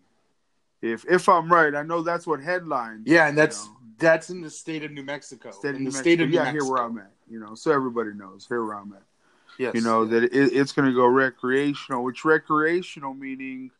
If 0.81 1.05
if 1.09 1.27
I'm 1.27 1.51
right, 1.51 1.75
I 1.75 1.81
know 1.83 2.01
that's 2.01 2.25
what 2.25 2.39
headlines. 2.39 3.03
Yeah, 3.05 3.27
and 3.27 3.37
that's 3.37 3.65
know, 3.65 3.75
that's 3.97 4.29
in 4.29 4.39
the 4.39 4.49
state 4.49 4.85
of 4.85 4.91
New 4.91 5.03
Mexico. 5.03 5.51
state 5.51 5.69
of 5.69 5.75
in 5.75 5.83
New 5.83 5.91
the 5.91 5.97
Mexico. 5.97 6.01
state 6.01 6.21
of 6.21 6.29
New 6.29 6.35
yeah, 6.35 6.43
Mexico. 6.43 6.63
here 6.65 6.73
where 6.73 6.83
I'm 6.83 6.97
at. 6.97 7.11
You 7.29 7.39
know, 7.39 7.55
so 7.55 7.71
everybody 7.73 8.11
knows 8.13 8.45
here 8.47 8.63
where 8.63 8.75
I'm 8.75 8.93
at. 8.93 9.01
Yes. 9.57 9.75
You 9.75 9.81
know 9.81 10.05
that 10.05 10.23
it, 10.23 10.31
it's 10.33 10.71
going 10.71 10.87
to 10.87 10.95
go 10.95 11.05
recreational, 11.07 12.03
which 12.03 12.23
recreational 12.23 13.13
meaning, 13.13 13.71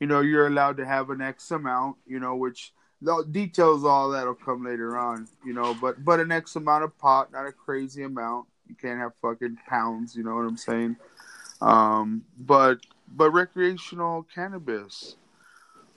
you 0.00 0.06
know, 0.06 0.20
you're 0.20 0.46
allowed 0.46 0.76
to 0.78 0.86
have 0.86 1.10
an 1.10 1.20
X 1.20 1.50
amount, 1.50 1.96
you 2.06 2.20
know, 2.20 2.36
which 2.36 2.72
the 3.02 3.24
details 3.30 3.84
all 3.84 4.10
that'll 4.10 4.34
come 4.34 4.64
later 4.64 4.96
on, 4.98 5.28
you 5.44 5.52
know, 5.52 5.74
but 5.80 6.04
but 6.04 6.20
an 6.20 6.32
X 6.32 6.56
amount 6.56 6.84
of 6.84 6.96
pot, 6.98 7.32
not 7.32 7.46
a 7.46 7.52
crazy 7.52 8.02
amount. 8.02 8.46
You 8.68 8.74
can't 8.74 8.98
have 8.98 9.12
fucking 9.22 9.58
pounds, 9.68 10.16
you 10.16 10.24
know 10.24 10.34
what 10.34 10.44
I'm 10.44 10.56
saying? 10.56 10.96
Um, 11.60 12.24
but 12.38 12.78
but 13.14 13.30
recreational 13.30 14.26
cannabis, 14.34 15.16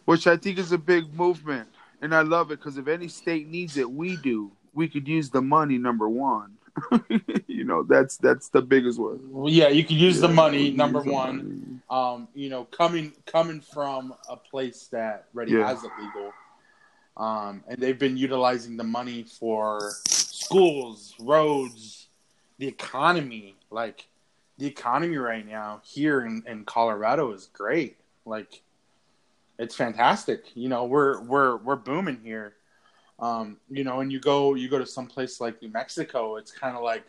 which 0.05 0.27
I 0.27 0.37
think 0.37 0.57
is 0.59 0.71
a 0.71 0.77
big 0.77 1.13
movement, 1.13 1.67
and 2.01 2.13
I 2.13 2.21
love 2.21 2.51
it 2.51 2.59
because 2.59 2.77
if 2.77 2.87
any 2.87 3.07
state 3.07 3.47
needs 3.47 3.77
it, 3.77 3.89
we 3.89 4.17
do. 4.17 4.51
We 4.73 4.87
could 4.87 5.07
use 5.07 5.29
the 5.29 5.41
money. 5.41 5.77
Number 5.77 6.07
one, 6.07 6.57
you 7.47 7.63
know 7.63 7.83
that's 7.83 8.17
that's 8.17 8.49
the 8.49 8.61
biggest 8.61 8.99
one. 8.99 9.19
Well, 9.31 9.51
yeah, 9.51 9.69
you 9.69 9.83
could 9.83 9.97
use 9.97 10.21
the 10.21 10.27
money. 10.27 10.67
use 10.67 10.77
Number 10.77 11.01
the 11.03 11.11
one, 11.11 11.37
money. 11.37 11.78
Um, 11.89 12.27
you 12.33 12.49
know, 12.49 12.65
coming 12.65 13.13
coming 13.25 13.61
from 13.61 14.13
a 14.29 14.35
place 14.35 14.87
that 14.87 15.27
already 15.35 15.53
Yeah. 15.53 15.67
has 15.67 15.83
it 15.83 15.91
legal, 15.99 16.33
um, 17.17 17.63
and 17.67 17.81
they've 17.81 17.97
been 17.99 18.17
utilizing 18.17 18.77
the 18.77 18.83
money 18.83 19.23
for 19.23 19.91
schools, 20.07 21.15
roads, 21.19 22.07
the 22.59 22.67
economy, 22.67 23.55
like 23.71 24.07
the 24.57 24.67
economy 24.67 25.17
right 25.17 25.47
now 25.47 25.81
here 25.83 26.25
in, 26.25 26.43
in 26.45 26.65
Colorado 26.65 27.31
is 27.31 27.47
great. 27.53 27.97
Like 28.25 28.61
it's 29.57 29.75
fantastic. 29.75 30.55
You 30.55 30.69
know, 30.69 30.85
we're 30.85 31.21
we're 31.21 31.57
we're 31.57 31.75
booming 31.75 32.19
here. 32.23 32.53
Um, 33.19 33.57
you 33.69 33.83
know, 33.83 33.99
and 33.99 34.11
you 34.11 34.19
go 34.19 34.53
you 34.53 34.69
go 34.69 34.77
to 34.79 34.85
some 34.85 35.07
place 35.07 35.41
like 35.41 35.61
New 35.61 35.69
Mexico, 35.69 36.37
it's 36.37 36.51
kind 36.51 36.77
of 36.77 36.83
like, 36.83 37.03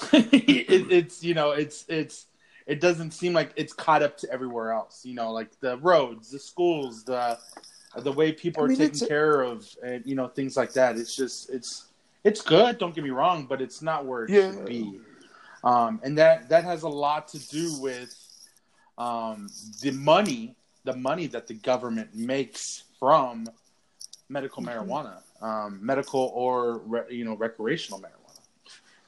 it, 0.12 0.90
it's 0.90 1.22
you 1.22 1.34
know, 1.34 1.52
it's 1.52 1.84
it's 1.88 2.26
it 2.66 2.80
doesn't 2.80 3.12
seem 3.12 3.32
like 3.32 3.52
it's 3.56 3.72
caught 3.72 4.02
up 4.02 4.16
to 4.18 4.30
everywhere 4.32 4.72
else. 4.72 5.04
You 5.04 5.14
know, 5.14 5.32
like 5.32 5.58
the 5.60 5.78
roads, 5.78 6.30
the 6.30 6.38
schools, 6.38 7.04
the 7.04 7.38
the 7.96 8.12
way 8.12 8.32
people 8.32 8.64
I 8.64 8.68
mean, 8.68 8.80
are 8.80 8.88
taken 8.88 9.08
care 9.08 9.42
of, 9.42 9.66
and 9.82 10.04
you 10.06 10.14
know 10.14 10.28
things 10.28 10.56
like 10.56 10.72
that. 10.74 10.96
It's 10.96 11.14
just 11.14 11.50
it's 11.50 11.86
it's 12.24 12.40
good. 12.40 12.78
Don't 12.78 12.94
get 12.94 13.04
me 13.04 13.10
wrong, 13.10 13.46
but 13.46 13.60
it's 13.60 13.82
not 13.82 14.06
where 14.06 14.24
it 14.24 14.30
yeah. 14.30 14.52
should 14.52 14.66
be. 14.66 15.00
Um, 15.64 16.00
and 16.02 16.18
that 16.18 16.48
that 16.48 16.64
has 16.64 16.82
a 16.82 16.88
lot 16.88 17.28
to 17.28 17.48
do 17.48 17.80
with 17.80 18.14
um, 18.98 19.48
the 19.80 19.90
money 19.92 20.56
the 20.84 20.96
money 20.96 21.26
that 21.28 21.46
the 21.46 21.54
government 21.54 22.14
makes 22.14 22.84
from 22.98 23.46
medical 24.28 24.62
mm-hmm. 24.62 24.90
marijuana, 24.90 25.18
um, 25.40 25.78
medical 25.82 26.32
or 26.34 26.78
re, 26.78 27.02
you 27.10 27.24
know 27.24 27.36
recreational 27.36 28.00
marijuana. 28.00 28.21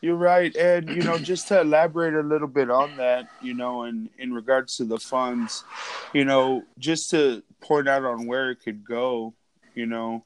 You're 0.04 0.16
right, 0.16 0.54
and 0.54 0.90
you 0.90 1.02
know 1.02 1.16
just 1.16 1.48
to 1.48 1.62
elaborate 1.62 2.12
a 2.12 2.20
little 2.20 2.46
bit 2.46 2.68
on 2.68 2.98
that, 2.98 3.26
you 3.40 3.54
know, 3.54 3.84
in 3.84 4.10
in 4.18 4.34
regards 4.34 4.76
to 4.76 4.84
the 4.84 4.98
funds, 4.98 5.64
you 6.12 6.26
know, 6.26 6.62
just 6.78 7.08
to 7.12 7.42
point 7.62 7.88
out 7.88 8.04
on 8.04 8.26
where 8.26 8.50
it 8.50 8.56
could 8.56 8.84
go, 8.84 9.32
you 9.74 9.86
know, 9.86 10.22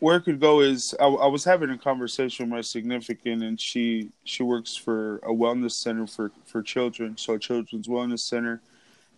where 0.00 0.16
it 0.16 0.22
could 0.22 0.40
go 0.40 0.58
is 0.58 0.92
I, 0.98 1.04
I 1.04 1.28
was 1.28 1.44
having 1.44 1.70
a 1.70 1.78
conversation 1.78 2.46
with 2.46 2.50
my 2.50 2.62
significant, 2.62 3.44
and 3.44 3.60
she 3.60 4.10
she 4.24 4.42
works 4.42 4.74
for 4.74 5.18
a 5.18 5.30
wellness 5.30 5.74
center 5.74 6.08
for 6.08 6.32
for 6.44 6.60
children, 6.60 7.16
so 7.16 7.34
a 7.34 7.38
children's 7.38 7.86
wellness 7.86 8.20
center 8.20 8.60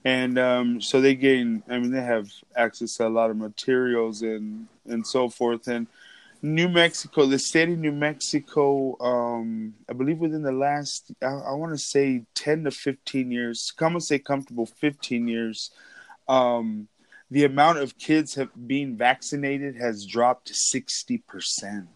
and 0.04 0.38
um, 0.38 0.80
so 0.80 1.00
they 1.00 1.16
gain. 1.16 1.64
I 1.68 1.78
mean, 1.78 1.90
they 1.90 2.00
have 2.02 2.30
access 2.54 2.96
to 2.98 3.06
a 3.06 3.08
lot 3.08 3.30
of 3.30 3.36
materials 3.36 4.22
and 4.22 4.68
and 4.84 5.04
so 5.04 5.28
forth. 5.28 5.66
And 5.66 5.88
New 6.42 6.68
Mexico, 6.68 7.26
the 7.26 7.38
state 7.38 7.68
of 7.68 7.78
New 7.78 7.92
Mexico, 7.92 8.96
um, 9.00 9.74
I 9.88 9.92
believe 9.92 10.18
within 10.18 10.42
the 10.42 10.52
last, 10.52 11.12
I, 11.22 11.26
I 11.26 11.52
want 11.52 11.72
to 11.72 11.78
say 11.78 12.24
ten 12.34 12.64
to 12.64 12.70
fifteen 12.70 13.30
years. 13.30 13.72
Come 13.76 13.94
and 13.94 14.02
say 14.02 14.18
comfortable 14.18 14.66
fifteen 14.66 15.28
years. 15.28 15.70
Um, 16.28 16.88
the 17.30 17.44
amount 17.44 17.78
of 17.78 17.98
kids 17.98 18.34
have 18.34 18.50
being 18.66 18.96
vaccinated 18.96 19.76
has 19.76 20.06
dropped 20.06 20.54
sixty 20.54 21.18
percent. 21.18 21.88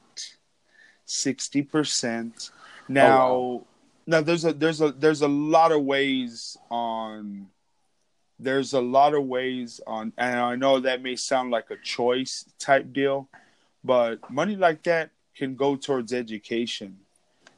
Sixty 1.04 1.62
percent. 1.62 2.50
Now, 2.88 3.28
oh, 3.28 3.52
wow. 3.54 3.66
now 4.06 4.20
there's 4.22 4.44
a 4.44 4.52
there's 4.52 4.80
a 4.80 4.92
there's 4.92 5.22
a 5.22 5.28
lot 5.28 5.72
of 5.72 5.82
ways 5.82 6.56
on 6.70 7.48
there's 8.40 8.72
a 8.72 8.80
lot 8.80 9.14
of 9.14 9.24
ways 9.24 9.82
on 9.86 10.14
and 10.16 10.40
i 10.40 10.56
know 10.56 10.80
that 10.80 11.02
may 11.02 11.14
sound 11.14 11.50
like 11.50 11.70
a 11.70 11.76
choice 11.84 12.46
type 12.58 12.90
deal 12.90 13.28
but 13.84 14.30
money 14.30 14.56
like 14.56 14.82
that 14.84 15.10
can 15.34 15.54
go 15.54 15.76
towards 15.76 16.12
education 16.12 16.98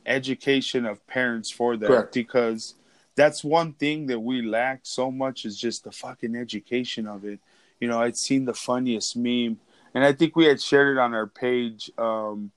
education 0.04 0.84
of 0.84 1.06
parents 1.06 1.50
for 1.50 1.76
that 1.76 1.86
Correct. 1.86 2.14
because 2.14 2.74
that's 3.14 3.44
one 3.44 3.72
thing 3.72 4.06
that 4.06 4.18
we 4.18 4.42
lack 4.42 4.80
so 4.82 5.10
much 5.10 5.44
is 5.44 5.58
just 5.58 5.84
the 5.84 5.92
fucking 5.92 6.34
education 6.34 7.06
of 7.06 7.24
it 7.24 7.38
you 7.80 7.88
know 7.88 8.00
i'd 8.00 8.16
seen 8.16 8.44
the 8.44 8.54
funniest 8.54 9.16
meme 9.16 9.58
and 9.94 10.04
i 10.04 10.12
think 10.12 10.34
we 10.34 10.46
had 10.46 10.60
shared 10.60 10.96
it 10.96 11.00
on 11.00 11.14
our 11.14 11.26
page 11.26 11.90
um 11.98 12.50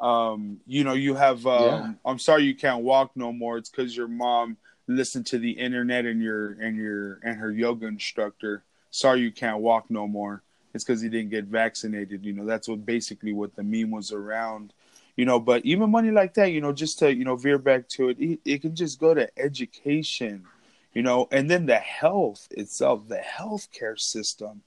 um 0.00 0.60
you 0.66 0.82
know 0.84 0.94
you 0.94 1.14
have 1.14 1.46
um 1.46 1.62
yeah. 1.62 1.92
i'm 2.04 2.18
sorry 2.18 2.44
you 2.44 2.54
can't 2.54 2.82
walk 2.82 3.10
no 3.14 3.32
more 3.32 3.58
it's 3.58 3.68
because 3.68 3.96
your 3.96 4.08
mom 4.08 4.56
listened 4.88 5.26
to 5.26 5.38
the 5.38 5.50
internet 5.50 6.06
and 6.06 6.20
your 6.20 6.52
and 6.52 6.76
your 6.76 7.20
and 7.22 7.38
her 7.38 7.52
yoga 7.52 7.86
instructor. 7.86 8.64
Sorry, 8.90 9.20
you 9.20 9.30
can't 9.30 9.58
walk 9.58 9.90
no 9.90 10.08
more. 10.08 10.42
It's 10.74 10.84
because 10.84 11.00
he 11.00 11.08
didn't 11.08 11.30
get 11.30 11.44
vaccinated. 11.44 12.24
You 12.24 12.32
know, 12.32 12.44
that's 12.44 12.68
what 12.68 12.84
basically 12.84 13.32
what 13.32 13.56
the 13.56 13.62
meme 13.62 13.90
was 13.90 14.12
around. 14.12 14.72
You 15.16 15.24
know, 15.24 15.40
but 15.40 15.64
even 15.64 15.90
money 15.90 16.10
like 16.10 16.34
that, 16.34 16.52
you 16.52 16.60
know, 16.60 16.72
just 16.72 16.98
to 17.00 17.12
you 17.12 17.24
know 17.24 17.36
veer 17.36 17.58
back 17.58 17.88
to 17.90 18.10
it, 18.10 18.18
it, 18.20 18.40
it 18.44 18.62
can 18.62 18.74
just 18.74 19.00
go 19.00 19.14
to 19.14 19.28
education. 19.38 20.44
You 20.94 21.02
know, 21.02 21.28
and 21.32 21.50
then 21.50 21.66
the 21.66 21.76
health 21.76 22.48
itself, 22.50 23.08
the 23.08 23.22
healthcare 23.38 23.98
system. 23.98 24.62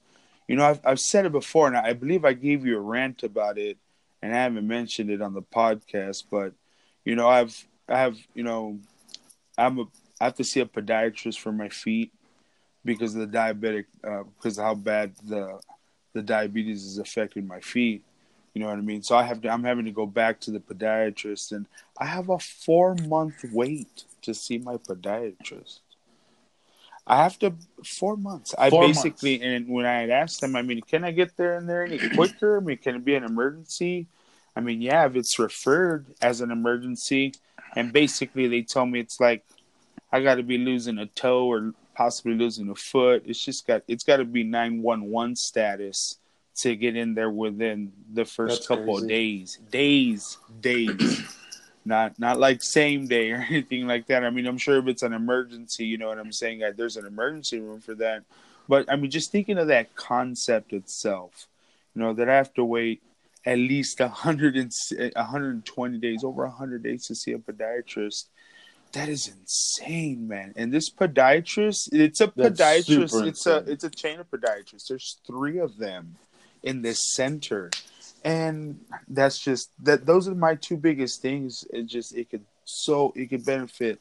You 0.48 0.56
know, 0.56 0.64
I've 0.64 0.80
I've 0.84 1.00
said 1.00 1.26
it 1.26 1.32
before, 1.32 1.68
and 1.68 1.76
I 1.76 1.92
believe 1.94 2.24
I 2.24 2.32
gave 2.32 2.66
you 2.66 2.76
a 2.76 2.80
rant 2.80 3.22
about 3.22 3.58
it, 3.58 3.78
and 4.20 4.34
I 4.34 4.42
haven't 4.42 4.66
mentioned 4.66 5.10
it 5.10 5.22
on 5.22 5.34
the 5.34 5.42
podcast. 5.42 6.24
But 6.30 6.52
you 7.04 7.16
know, 7.16 7.28
I've 7.28 7.66
I 7.88 7.98
have 7.98 8.16
you 8.34 8.42
know, 8.42 8.78
I'm 9.56 9.78
a 9.78 9.84
I 10.20 10.26
have 10.26 10.34
to 10.36 10.44
see 10.44 10.60
a 10.60 10.66
podiatrist 10.66 11.38
for 11.40 11.52
my 11.52 11.68
feet 11.68 12.12
because 12.84 13.14
of 13.14 13.20
the 13.20 13.38
diabetic, 13.38 13.86
uh, 14.04 14.24
because 14.24 14.58
of 14.58 14.64
how 14.64 14.74
bad 14.74 15.14
the 15.24 15.58
the 16.12 16.22
diabetes 16.22 16.84
is 16.84 16.98
affecting 16.98 17.46
my 17.46 17.60
feet. 17.60 18.02
You 18.54 18.60
know 18.60 18.68
what 18.68 18.78
I 18.78 18.82
mean? 18.82 19.02
So 19.02 19.16
I 19.16 19.22
have 19.22 19.40
to. 19.42 19.48
I'm 19.48 19.64
having 19.64 19.86
to 19.86 19.90
go 19.90 20.06
back 20.06 20.38
to 20.40 20.50
the 20.50 20.60
podiatrist, 20.60 21.52
and 21.52 21.66
I 21.98 22.04
have 22.04 22.28
a 22.28 22.38
four 22.38 22.94
month 22.94 23.44
wait 23.50 24.04
to 24.22 24.34
see 24.34 24.58
my 24.58 24.76
podiatrist. 24.76 25.80
I 27.06 27.22
have 27.22 27.38
to 27.40 27.54
four 27.84 28.16
months. 28.16 28.54
I 28.58 28.70
four 28.70 28.86
basically, 28.86 29.38
months. 29.38 29.46
and 29.46 29.68
when 29.68 29.86
I 29.86 30.00
had 30.00 30.10
asked 30.10 30.40
them, 30.40 30.54
I 30.54 30.62
mean, 30.62 30.80
can 30.82 31.02
I 31.02 31.10
get 31.10 31.36
there 31.36 31.56
and 31.56 31.68
there 31.68 31.84
any 31.84 31.98
quicker? 32.10 32.58
I 32.58 32.60
mean, 32.60 32.76
can 32.76 32.96
it 32.96 33.04
be 33.04 33.14
an 33.14 33.24
emergency? 33.24 34.06
I 34.54 34.60
mean, 34.60 34.82
yeah, 34.82 35.06
if 35.06 35.16
it's 35.16 35.38
referred 35.38 36.06
as 36.20 36.42
an 36.42 36.50
emergency, 36.50 37.32
and 37.74 37.92
basically 37.92 38.48
they 38.48 38.62
tell 38.62 38.84
me 38.86 39.00
it's 39.00 39.18
like 39.18 39.44
I 40.12 40.20
got 40.20 40.34
to 40.34 40.42
be 40.42 40.58
losing 40.58 40.98
a 40.98 41.06
toe 41.06 41.46
or 41.46 41.72
possibly 41.94 42.34
losing 42.34 42.68
a 42.70 42.74
foot. 42.74 43.24
It's 43.26 43.44
just 43.44 43.66
got 43.66 43.82
it's 43.88 44.04
got 44.04 44.18
to 44.18 44.24
be 44.24 44.44
nine 44.44 44.82
one 44.82 45.04
one 45.04 45.36
status 45.36 46.18
to 46.56 46.76
get 46.76 46.96
in 46.96 47.14
there 47.14 47.30
within 47.30 47.92
the 48.12 48.24
first 48.24 48.56
That's 48.56 48.66
couple 48.68 48.98
crazy. 48.98 49.04
of 49.04 49.08
days. 49.08 49.58
Days, 49.70 50.38
days. 50.60 51.22
not 51.84 52.18
not 52.18 52.38
like 52.38 52.62
same 52.62 53.06
day 53.06 53.32
or 53.32 53.36
anything 53.48 53.86
like 53.86 54.06
that. 54.06 54.24
I 54.24 54.30
mean, 54.30 54.46
I'm 54.46 54.58
sure 54.58 54.78
if 54.78 54.86
it's 54.86 55.02
an 55.02 55.12
emergency, 55.12 55.86
you 55.86 55.98
know 55.98 56.08
what 56.08 56.18
I'm 56.18 56.32
saying. 56.32 56.62
There's 56.76 56.96
an 56.96 57.06
emergency 57.06 57.60
room 57.60 57.80
for 57.80 57.94
that. 57.96 58.24
But 58.68 58.90
I 58.90 58.96
mean, 58.96 59.10
just 59.10 59.32
thinking 59.32 59.58
of 59.58 59.68
that 59.68 59.94
concept 59.96 60.72
itself, 60.72 61.48
you 61.94 62.02
know, 62.02 62.12
that 62.14 62.28
I 62.28 62.36
have 62.36 62.54
to 62.54 62.64
wait 62.64 63.02
at 63.44 63.58
least 63.58 63.98
100 63.98 64.56
and 64.56 64.72
120 65.16 65.98
days, 65.98 66.22
over 66.22 66.44
100 66.44 66.82
days 66.82 67.06
to 67.06 67.14
see 67.14 67.32
a 67.32 67.38
podiatrist 67.38 68.26
that 68.92 69.08
is 69.08 69.28
insane, 69.28 70.28
man. 70.28 70.52
And 70.56 70.72
this 70.72 70.90
podiatrist, 70.90 71.92
it's 71.92 72.20
a 72.20 72.32
That's 72.36 72.60
podiatrist. 72.60 73.26
It's 73.26 73.46
a 73.46 73.56
it's 73.66 73.84
a 73.84 73.90
chain 73.90 74.20
of 74.20 74.30
podiatrists. 74.30 74.88
There's 74.88 75.18
three 75.26 75.58
of 75.58 75.78
them 75.78 76.16
in 76.62 76.82
this 76.82 77.14
center, 77.14 77.70
and 78.24 78.78
that's 79.08 79.38
just 79.38 79.70
that. 79.84 80.06
Those 80.06 80.28
are 80.28 80.34
my 80.34 80.54
two 80.54 80.76
biggest 80.76 81.22
things. 81.22 81.66
It 81.72 81.86
just 81.86 82.14
it 82.14 82.30
could 82.30 82.44
so 82.64 83.12
it 83.16 83.26
could 83.26 83.44
benefit 83.44 84.00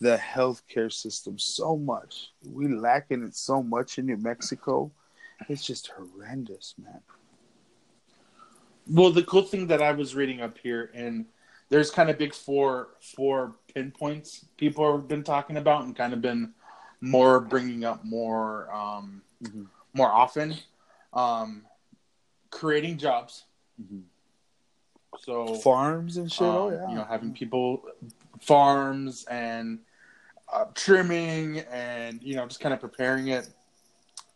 the 0.00 0.16
healthcare 0.16 0.92
system 0.92 1.38
so 1.38 1.76
much. 1.76 2.32
We 2.44 2.66
lack 2.68 3.06
in 3.10 3.22
it 3.24 3.36
so 3.36 3.62
much 3.62 3.98
in 3.98 4.06
New 4.06 4.16
Mexico. 4.16 4.90
It's 5.48 5.64
just 5.64 5.92
horrendous, 5.96 6.74
man. 6.82 7.00
Well, 8.88 9.12
the 9.12 9.22
cool 9.22 9.42
thing 9.42 9.68
that 9.68 9.80
I 9.80 9.92
was 9.92 10.16
reading 10.16 10.40
up 10.40 10.58
here 10.58 10.90
and 10.92 11.26
there's 11.72 11.90
kind 11.90 12.10
of 12.10 12.18
big 12.18 12.34
four 12.34 12.88
four 13.16 13.56
pinpoints 13.74 14.44
people 14.58 14.94
have 14.94 15.08
been 15.08 15.24
talking 15.24 15.56
about 15.56 15.84
and 15.84 15.96
kind 15.96 16.12
of 16.12 16.20
been 16.20 16.52
more 17.00 17.40
bringing 17.40 17.82
up 17.82 18.04
more 18.04 18.72
um, 18.72 19.22
mm-hmm. 19.42 19.64
more 19.94 20.10
often. 20.10 20.54
Um, 21.14 21.62
creating 22.50 22.98
jobs. 22.98 23.44
Mm-hmm. 23.82 24.00
So 25.18 25.54
farms 25.56 26.18
and 26.18 26.30
shit. 26.30 26.42
Oh, 26.42 26.68
um, 26.68 26.74
oh 26.74 26.76
yeah. 26.76 26.88
You 26.90 26.94
know, 26.96 27.04
having 27.04 27.32
people 27.32 27.82
farms 28.40 29.24
and 29.30 29.80
uh, 30.52 30.66
trimming 30.74 31.60
and 31.70 32.22
you 32.22 32.36
know 32.36 32.46
just 32.46 32.60
kind 32.60 32.74
of 32.74 32.80
preparing 32.80 33.28
it, 33.28 33.48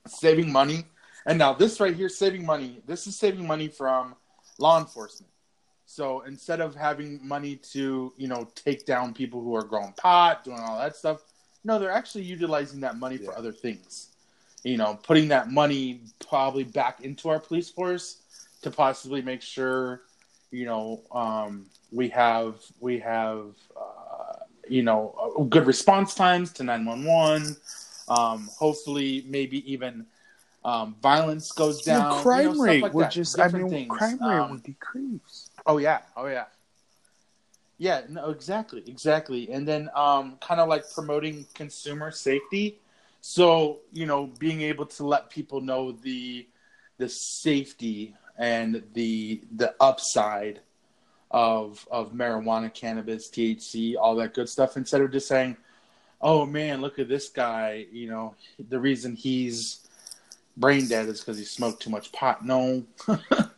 saving 0.06 0.50
money. 0.50 0.86
And 1.26 1.38
now 1.38 1.52
this 1.52 1.80
right 1.80 1.94
here, 1.94 2.08
saving 2.08 2.46
money. 2.46 2.80
This 2.86 3.06
is 3.06 3.16
saving 3.16 3.46
money 3.46 3.68
from 3.68 4.16
law 4.58 4.78
enforcement. 4.78 5.30
So 5.86 6.22
instead 6.22 6.60
of 6.60 6.74
having 6.74 7.20
money 7.26 7.56
to, 7.72 8.12
you 8.16 8.28
know, 8.28 8.48
take 8.56 8.84
down 8.84 9.14
people 9.14 9.40
who 9.40 9.54
are 9.54 9.62
growing 9.62 9.92
pot, 9.92 10.44
doing 10.44 10.58
all 10.58 10.78
that 10.78 10.96
stuff, 10.96 11.22
no, 11.64 11.78
they're 11.78 11.92
actually 11.92 12.24
utilizing 12.24 12.80
that 12.80 12.96
money 12.98 13.16
yeah. 13.16 13.26
for 13.26 13.38
other 13.38 13.52
things. 13.52 14.08
You 14.64 14.76
know, 14.76 14.98
putting 15.02 15.28
that 15.28 15.50
money 15.50 16.00
probably 16.28 16.64
back 16.64 17.02
into 17.02 17.28
our 17.28 17.38
police 17.38 17.70
force 17.70 18.18
to 18.62 18.70
possibly 18.70 19.22
make 19.22 19.42
sure, 19.42 20.02
you 20.50 20.64
know, 20.64 21.02
um, 21.12 21.66
we 21.92 22.08
have 22.08 22.56
we 22.80 22.98
have 22.98 23.54
uh, 23.76 24.40
you 24.68 24.82
know 24.82 25.46
good 25.48 25.66
response 25.66 26.14
times 26.14 26.52
to 26.54 26.64
nine 26.64 26.84
one 26.84 27.04
one. 27.04 27.56
Um, 28.08 28.48
hopefully, 28.58 29.24
maybe 29.28 29.70
even 29.72 30.06
um, 30.64 30.96
violence 31.00 31.52
goes 31.52 31.82
down. 31.82 32.16
The 32.16 32.22
crime 32.22 32.50
you 32.50 32.54
know, 32.54 32.64
rate 32.64 32.82
like 32.82 32.94
would 32.94 33.10
just—I 33.10 33.48
mean, 33.48 33.68
things. 33.68 33.88
crime 33.88 34.18
rate 34.20 34.38
um, 34.38 34.50
would 34.50 34.64
decrease. 34.64 35.45
Oh 35.66 35.78
yeah, 35.78 36.00
oh 36.16 36.26
yeah. 36.26 36.44
Yeah, 37.78 38.02
no, 38.08 38.30
exactly, 38.30 38.82
exactly. 38.86 39.50
And 39.50 39.68
then 39.68 39.90
um, 39.94 40.38
kind 40.40 40.60
of 40.60 40.68
like 40.68 40.84
promoting 40.94 41.46
consumer 41.54 42.10
safety. 42.10 42.78
So 43.20 43.80
you 43.92 44.06
know, 44.06 44.26
being 44.38 44.62
able 44.62 44.86
to 44.86 45.06
let 45.06 45.30
people 45.30 45.60
know 45.60 45.92
the 45.92 46.46
the 46.98 47.08
safety 47.08 48.14
and 48.38 48.82
the 48.94 49.42
the 49.54 49.74
upside 49.80 50.60
of 51.30 51.86
of 51.90 52.12
marijuana, 52.12 52.72
cannabis, 52.72 53.28
THC, 53.30 53.96
all 54.00 54.14
that 54.16 54.32
good 54.34 54.48
stuff, 54.48 54.76
instead 54.76 55.00
of 55.00 55.10
just 55.10 55.28
saying, 55.28 55.56
"Oh 56.20 56.46
man, 56.46 56.80
look 56.80 56.98
at 56.98 57.08
this 57.08 57.28
guy," 57.28 57.86
you 57.90 58.08
know, 58.08 58.34
the 58.68 58.78
reason 58.78 59.16
he's 59.16 59.86
brain 60.56 60.88
dead 60.88 61.08
is 61.08 61.20
because 61.20 61.36
he 61.36 61.44
smoked 61.44 61.82
too 61.82 61.90
much 61.90 62.12
pot. 62.12 62.44
No, 62.44 62.84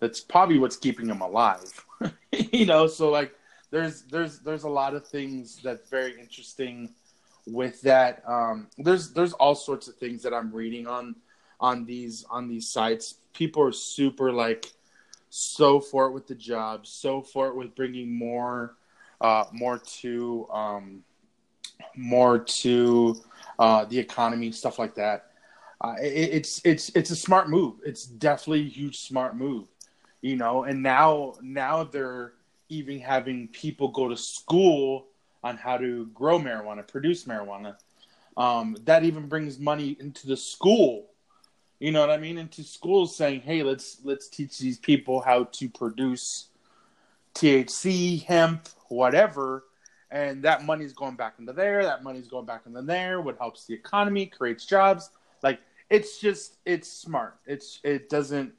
that's 0.00 0.20
probably 0.20 0.58
what's 0.58 0.76
keeping 0.76 1.08
him 1.08 1.20
alive. 1.20 1.86
you 2.32 2.66
know, 2.66 2.86
so 2.86 3.10
like 3.10 3.32
there's 3.70 4.02
there's 4.02 4.40
there's 4.40 4.64
a 4.64 4.68
lot 4.68 4.94
of 4.94 5.06
things 5.06 5.60
that's 5.62 5.88
very 5.88 6.18
interesting 6.18 6.90
with 7.46 7.80
that. 7.82 8.22
Um, 8.26 8.68
there's 8.78 9.12
there's 9.12 9.32
all 9.34 9.54
sorts 9.54 9.88
of 9.88 9.94
things 9.96 10.22
that 10.22 10.34
I'm 10.34 10.52
reading 10.52 10.86
on 10.86 11.14
on 11.60 11.84
these 11.84 12.24
on 12.30 12.48
these 12.48 12.68
sites. 12.68 13.14
People 13.32 13.62
are 13.62 13.72
super 13.72 14.32
like 14.32 14.66
so 15.28 15.78
for 15.78 16.06
it 16.06 16.12
with 16.12 16.26
the 16.26 16.34
job, 16.34 16.86
so 16.86 17.22
for 17.22 17.48
it 17.48 17.54
with 17.54 17.74
bringing 17.74 18.12
more 18.12 18.76
uh, 19.20 19.44
more 19.52 19.78
to 19.78 20.48
um, 20.50 21.04
more 21.96 22.38
to 22.38 23.16
uh, 23.58 23.84
the 23.84 23.98
economy, 23.98 24.50
stuff 24.52 24.78
like 24.78 24.94
that. 24.94 25.26
Uh, 25.80 25.94
it, 26.02 26.34
it's 26.34 26.60
it's 26.64 26.90
it's 26.94 27.10
a 27.10 27.16
smart 27.16 27.48
move. 27.48 27.76
It's 27.84 28.04
definitely 28.04 28.62
a 28.62 28.68
huge 28.68 28.98
smart 28.98 29.36
move, 29.36 29.68
you 30.22 30.36
know. 30.36 30.64
And 30.64 30.82
now 30.82 31.34
now 31.42 31.84
they're 31.84 32.32
even 32.68 33.00
having 33.00 33.48
people 33.48 33.88
go 33.88 34.08
to 34.08 34.16
school 34.16 35.06
on 35.42 35.56
how 35.56 35.76
to 35.76 36.06
grow 36.06 36.38
marijuana, 36.38 36.86
produce 36.86 37.24
marijuana. 37.24 37.76
Um, 38.36 38.76
that 38.84 39.04
even 39.04 39.26
brings 39.26 39.58
money 39.58 39.96
into 40.00 40.26
the 40.26 40.36
school. 40.36 41.06
You 41.78 41.92
know 41.92 42.00
what 42.00 42.10
I 42.10 42.18
mean? 42.18 42.38
Into 42.38 42.62
schools 42.62 43.16
saying, 43.16 43.40
"Hey, 43.40 43.62
let's 43.62 43.98
let's 44.04 44.28
teach 44.28 44.58
these 44.58 44.78
people 44.78 45.20
how 45.20 45.44
to 45.44 45.68
produce 45.68 46.48
THC, 47.34 48.24
hemp, 48.24 48.68
whatever." 48.88 49.64
And 50.10 50.42
that 50.42 50.64
money's 50.64 50.92
going 50.92 51.16
back 51.16 51.34
into 51.38 51.52
there. 51.52 51.84
That 51.84 52.02
money's 52.02 52.28
going 52.28 52.44
back 52.44 52.62
into 52.66 52.82
there. 52.82 53.20
What 53.20 53.38
helps 53.38 53.64
the 53.64 53.74
economy, 53.74 54.26
creates 54.26 54.66
jobs. 54.66 55.10
Like 55.42 55.60
it's 55.88 56.20
just 56.20 56.56
it's 56.66 56.90
smart. 56.90 57.36
It's 57.46 57.80
it 57.82 58.08
doesn't 58.08 58.52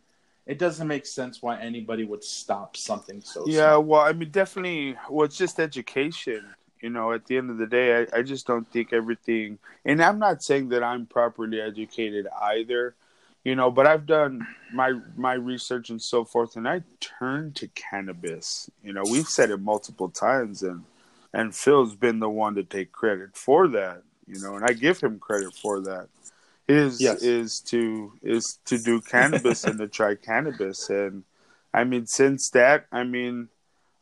it 0.46 0.58
doesn't 0.58 0.88
make 0.88 1.06
sense 1.06 1.42
why 1.42 1.60
anybody 1.60 2.04
would 2.04 2.24
stop 2.24 2.76
something 2.76 3.22
so. 3.22 3.46
Yeah, 3.48 3.78
well, 3.78 4.02
I 4.02 4.14
mean, 4.14 4.32
definitely. 4.32 4.98
Well, 5.10 5.26
it's 5.26 5.38
just 5.38 5.60
education. 5.60 6.46
You 6.82 6.90
know, 6.90 7.12
at 7.12 7.26
the 7.26 7.38
end 7.38 7.52
of 7.52 7.58
the 7.58 7.68
day, 7.68 8.02
I, 8.02 8.20
I 8.20 8.22
just 8.24 8.48
don't 8.48 8.70
think 8.72 8.92
everything. 8.92 9.60
And 9.86 10.02
I'm 10.02 10.18
not 10.18 10.44
saying 10.44 10.70
that 10.70 10.84
I'm 10.84 11.06
properly 11.06 11.62
educated 11.62 12.28
either. 12.42 12.96
You 13.44 13.56
know, 13.56 13.72
but 13.72 13.88
I've 13.88 14.06
done 14.06 14.46
my 14.74 15.00
my 15.16 15.34
research 15.34 15.90
and 15.90 16.02
so 16.02 16.26
forth, 16.26 16.56
and 16.56 16.68
I 16.68 16.84
turned 17.00 17.56
to 17.58 17.68
cannabis. 17.70 18.70
You 18.84 18.94
know, 18.94 19.04
we've 19.10 19.28
said 19.28 19.50
it 19.50 19.58
multiple 19.58 20.10
times, 20.10 20.64
and 20.64 20.84
and 21.34 21.56
Phil's 21.56 21.96
been 21.96 22.20
the 22.20 22.30
one 22.30 22.56
to 22.56 22.64
take 22.64 22.92
credit 22.92 23.36
for 23.36 23.68
that. 23.70 24.04
You 24.28 24.40
know, 24.42 24.56
and 24.56 24.66
I 24.66 24.74
give 24.74 25.02
him 25.02 25.18
credit 25.20 25.56
for 25.56 25.80
that 25.82 26.08
is 26.68 27.02
yes. 27.02 27.22
is 27.24 27.60
to 27.62 28.14
is 28.22 28.60
to 28.66 28.78
do 28.78 29.02
cannabis 29.02 29.64
and 29.64 29.80
to 29.80 29.88
try 30.00 30.16
cannabis. 30.16 30.90
And 30.90 31.24
i 31.74 31.84
mean 31.84 32.06
since 32.06 32.50
that 32.52 32.86
i 32.92 33.04
mean 33.04 33.50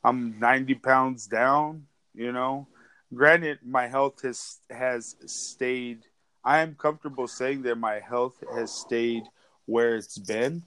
i'm 0.03 0.39
90 0.39 0.75
pounds 0.75 1.27
down 1.27 1.85
you 2.13 2.31
know. 2.31 2.67
Granted 3.13 3.59
my 3.65 3.87
health 3.87 4.21
has 4.21 4.59
has 4.69 5.15
stayed 5.25 6.05
i 6.43 6.59
am 6.59 6.75
comfortable 6.75 7.27
saying 7.27 7.63
that 7.63 7.77
my 7.77 7.99
health 7.99 8.43
has 8.53 8.71
stayed 8.71 9.23
where 9.65 9.95
it's 9.95 10.17
been 10.19 10.63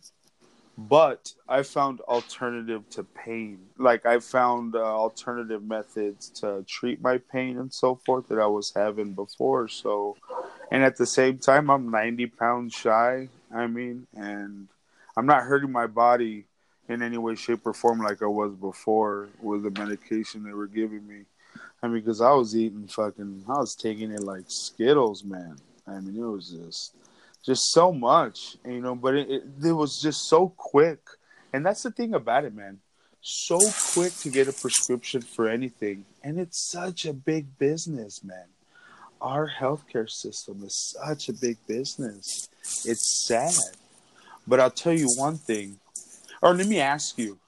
but 0.77 1.35
I 1.49 1.63
found 1.63 2.01
alternative 2.03 2.89
to 2.91 3.05
pain. 3.05 3.59
Like 3.79 4.07
I 4.07 4.19
found 4.21 4.75
uh, 4.75 4.79
alternative 4.79 5.63
methods 5.63 6.31
to 6.41 6.65
treat 6.67 7.03
my 7.03 7.19
pain 7.19 7.59
and 7.59 7.73
so 7.73 7.97
forth 8.07 8.29
that 8.29 8.39
I 8.39 8.47
was 8.47 8.73
having 8.75 9.13
before. 9.13 9.69
So, 9.69 10.17
and 10.71 10.83
at 10.83 10.97
the 10.97 11.07
same 11.07 11.39
time, 11.39 11.71
I'm 11.71 11.91
90 11.91 12.27
pounds 12.27 12.75
shy. 12.75 13.29
I 13.55 13.67
mean, 13.67 14.07
and 14.15 14.69
I'm 15.17 15.27
not 15.27 15.43
hurting 15.43 15.71
my 15.71 15.87
body 15.87 16.47
in 16.89 17.03
any 17.03 17.19
way, 17.19 17.35
shape, 17.35 17.67
or 17.67 17.75
form 17.75 18.01
like 18.01 18.23
I 18.23 18.27
was 18.27 18.55
before 18.55 19.29
with 19.41 19.63
the 19.63 19.71
medication 19.71 20.43
they 20.43 20.53
were 20.53 20.67
giving 20.67 21.07
me. 21.07 21.25
I 21.83 21.89
mean, 21.89 22.01
because 22.01 22.21
I 22.21 22.33
was 22.33 22.57
eating 22.57 22.87
fucking, 22.87 23.45
I 23.49 23.59
was 23.59 23.75
taking 23.75 24.11
it 24.13 24.23
like 24.23 24.45
Skittles, 24.47 25.25
man. 25.25 25.57
I 25.87 26.01
mean, 26.01 26.17
it 26.17 26.27
was 26.27 26.51
just 26.51 26.95
just 27.45 27.73
so 27.73 27.93
much, 27.93 28.57
you 28.65 28.81
know. 28.81 28.95
But 28.95 29.15
it, 29.17 29.31
it, 29.31 29.45
it 29.65 29.73
was 29.73 30.01
just 30.01 30.29
so 30.29 30.49
quick, 30.57 31.01
and 31.53 31.65
that's 31.65 31.83
the 31.83 31.91
thing 31.91 32.15
about 32.15 32.45
it, 32.45 32.55
man. 32.55 32.79
So 33.21 33.59
quick 33.95 34.13
to 34.19 34.31
get 34.31 34.49
a 34.49 34.53
prescription 34.53 35.23
for 35.23 35.49
anything, 35.49 36.05
and 36.23 36.39
it's 36.39 36.71
such 36.71 37.07
a 37.07 37.13
big 37.13 37.59
business, 37.59 38.25
man. 38.25 38.47
Our 39.21 39.49
healthcare 39.49 40.11
system 40.11 40.65
is 40.65 40.97
such 40.99 41.29
a 41.29 41.33
big 41.33 41.57
business. 41.69 42.49
It's 42.85 43.27
sad, 43.27 43.55
but 44.47 44.59
I'll 44.59 44.71
tell 44.71 44.93
you 44.93 45.07
one 45.17 45.37
thing. 45.37 45.79
Or 46.43 46.53
let 46.55 46.67
me 46.67 46.81
ask 46.81 47.17
you, 47.17 47.39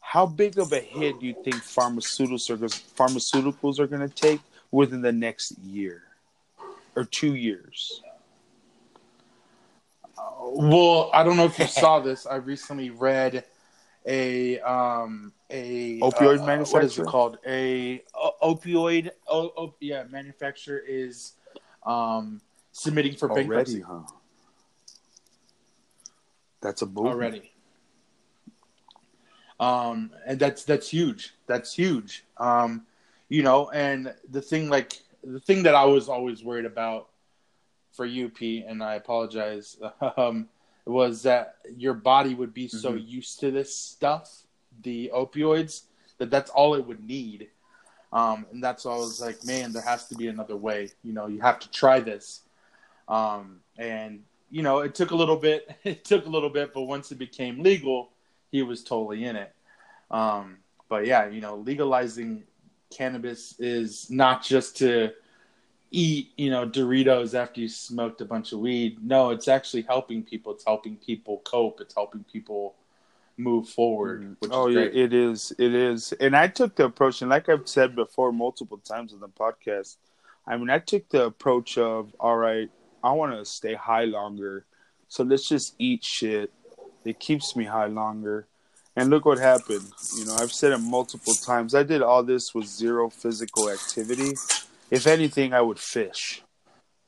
how 0.00 0.26
big 0.26 0.58
of 0.58 0.72
a 0.72 0.80
hit 0.80 1.20
do 1.20 1.26
you 1.26 1.34
think 1.44 1.56
pharmaceuticals 1.56 2.50
are 2.50 2.56
pharmaceuticals 2.56 3.78
are 3.78 3.86
going 3.86 4.08
to 4.08 4.14
take 4.14 4.40
within 4.70 5.02
the 5.02 5.12
next 5.12 5.56
year 5.58 6.02
or 6.96 7.04
two 7.04 7.34
years? 7.34 8.02
Well, 10.52 11.10
I 11.12 11.22
don't 11.22 11.36
know 11.36 11.46
if 11.46 11.58
you 11.58 11.66
saw 11.66 12.00
this. 12.00 12.26
I 12.26 12.36
recently 12.36 12.90
read 12.90 13.44
a 14.06 14.60
um 14.60 15.32
a 15.50 16.00
opioid 16.00 16.40
uh, 16.40 16.46
manufacturer. 16.46 16.80
What 16.80 16.84
is 16.84 16.98
it 16.98 17.06
called? 17.06 17.38
A 17.46 18.02
opioid. 18.42 19.10
Oh, 19.26 19.74
yeah, 19.80 20.04
manufacturer 20.10 20.82
is 20.86 21.32
um 21.84 22.40
submitting 22.72 23.16
for 23.16 23.30
already, 23.30 23.44
bankruptcy. 23.44 23.80
Huh? 23.80 24.00
That's 26.60 26.82
a 26.82 26.86
boom 26.86 27.06
already. 27.06 27.50
Um, 29.60 30.10
and 30.26 30.38
that's 30.38 30.64
that's 30.64 30.88
huge. 30.88 31.34
That's 31.46 31.74
huge. 31.74 32.24
Um, 32.36 32.86
you 33.28 33.42
know, 33.42 33.70
and 33.70 34.12
the 34.30 34.42
thing 34.42 34.68
like 34.68 35.00
the 35.22 35.40
thing 35.40 35.62
that 35.62 35.74
I 35.74 35.84
was 35.84 36.08
always 36.08 36.44
worried 36.44 36.66
about 36.66 37.08
for 37.94 38.04
you, 38.04 38.28
Pete, 38.28 38.64
and 38.66 38.82
I 38.82 38.94
apologize, 38.94 39.76
um, 40.16 40.48
was 40.84 41.22
that 41.22 41.56
your 41.76 41.94
body 41.94 42.34
would 42.34 42.52
be 42.52 42.68
so 42.68 42.92
mm-hmm. 42.92 43.06
used 43.06 43.40
to 43.40 43.50
this 43.50 43.74
stuff, 43.74 44.42
the 44.82 45.10
opioids, 45.14 45.82
that 46.18 46.30
that's 46.30 46.50
all 46.50 46.74
it 46.74 46.86
would 46.86 47.04
need. 47.06 47.48
Um, 48.12 48.46
and 48.52 48.62
that's 48.62 48.84
why 48.84 48.92
I 48.92 48.98
was 48.98 49.20
like, 49.20 49.44
man, 49.44 49.72
there 49.72 49.82
has 49.82 50.06
to 50.08 50.14
be 50.14 50.28
another 50.28 50.56
way. 50.56 50.90
You 51.02 51.12
know, 51.12 51.26
you 51.26 51.40
have 51.40 51.58
to 51.60 51.70
try 51.70 52.00
this. 52.00 52.42
Um, 53.08 53.60
and 53.76 54.22
you 54.50 54.62
know, 54.62 54.80
it 54.80 54.94
took 54.94 55.10
a 55.10 55.16
little 55.16 55.36
bit. 55.36 55.68
It 55.84 56.04
took 56.04 56.26
a 56.26 56.30
little 56.30 56.50
bit, 56.50 56.72
but 56.72 56.82
once 56.82 57.10
it 57.10 57.18
became 57.18 57.62
legal, 57.62 58.10
he 58.52 58.62
was 58.62 58.84
totally 58.84 59.24
in 59.24 59.36
it. 59.36 59.52
Um, 60.10 60.58
but 60.88 61.06
yeah, 61.06 61.28
you 61.28 61.40
know, 61.40 61.56
legalizing 61.56 62.44
cannabis 62.96 63.58
is 63.58 64.08
not 64.10 64.44
just 64.44 64.76
to 64.78 65.12
eat, 65.94 66.32
you 66.36 66.50
know, 66.50 66.66
Doritos 66.66 67.34
after 67.34 67.60
you 67.60 67.68
smoked 67.68 68.20
a 68.20 68.24
bunch 68.24 68.52
of 68.52 68.58
weed. 68.58 68.98
No, 69.02 69.30
it's 69.30 69.48
actually 69.48 69.82
helping 69.82 70.22
people. 70.22 70.52
It's 70.52 70.64
helping 70.64 70.96
people 70.96 71.40
cope. 71.44 71.80
It's 71.80 71.94
helping 71.94 72.24
people 72.24 72.74
move 73.36 73.68
forward. 73.68 74.36
Mm. 74.40 74.48
oh, 74.50 74.68
yeah, 74.68 74.80
it 74.80 75.14
is. 75.14 75.52
It 75.58 75.74
is. 75.74 76.12
And 76.14 76.36
I 76.36 76.48
took 76.48 76.74
the 76.74 76.86
approach, 76.86 77.22
and 77.22 77.30
like 77.30 77.48
I've 77.48 77.68
said 77.68 77.94
before 77.94 78.32
multiple 78.32 78.78
times 78.78 79.12
on 79.12 79.20
the 79.20 79.28
podcast, 79.28 79.96
I 80.46 80.56
mean, 80.56 80.68
I 80.68 80.80
took 80.80 81.08
the 81.08 81.26
approach 81.26 81.78
of, 81.78 82.14
all 82.18 82.36
right, 82.36 82.68
I 83.02 83.12
want 83.12 83.32
to 83.32 83.44
stay 83.44 83.74
high 83.74 84.04
longer. 84.04 84.66
So 85.08 85.22
let's 85.22 85.48
just 85.48 85.74
eat 85.78 86.04
shit. 86.04 86.52
It 87.04 87.20
keeps 87.20 87.54
me 87.54 87.64
high 87.64 87.86
longer. 87.86 88.46
And 88.96 89.10
look 89.10 89.24
what 89.24 89.38
happened. 89.38 89.90
You 90.16 90.26
know, 90.26 90.36
I've 90.36 90.52
said 90.52 90.72
it 90.72 90.78
multiple 90.78 91.34
times. 91.34 91.74
I 91.74 91.82
did 91.82 92.02
all 92.02 92.22
this 92.22 92.54
with 92.54 92.66
zero 92.66 93.10
physical 93.10 93.70
activity 93.70 94.34
if 94.90 95.06
anything, 95.06 95.52
I 95.52 95.60
would 95.60 95.78
fish 95.78 96.42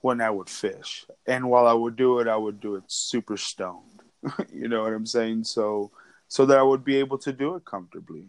when 0.01 0.21
I 0.21 0.31
would 0.31 0.49
fish. 0.49 1.07
And 1.27 1.51
while 1.51 1.67
I 1.67 1.73
would 1.73 1.97
do 1.97 2.21
it, 2.21 2.29
I 2.29 2.37
would 2.37 2.61
do 2.61 2.77
it 2.77 2.85
super 2.87 3.37
stoned. 3.37 4.03
you 4.53 4.69
know 4.69 4.83
what 4.83 4.93
I'm 4.93 5.07
saying? 5.07 5.45
So, 5.45 5.91
so 6.29 6.47
that 6.47 6.59
I 6.59 6.63
would 6.63 6.85
be 6.85 6.97
able 6.97 7.19
to 7.19 7.33
do 7.33 7.57
it 7.57 7.65
comfortably. 7.65 8.27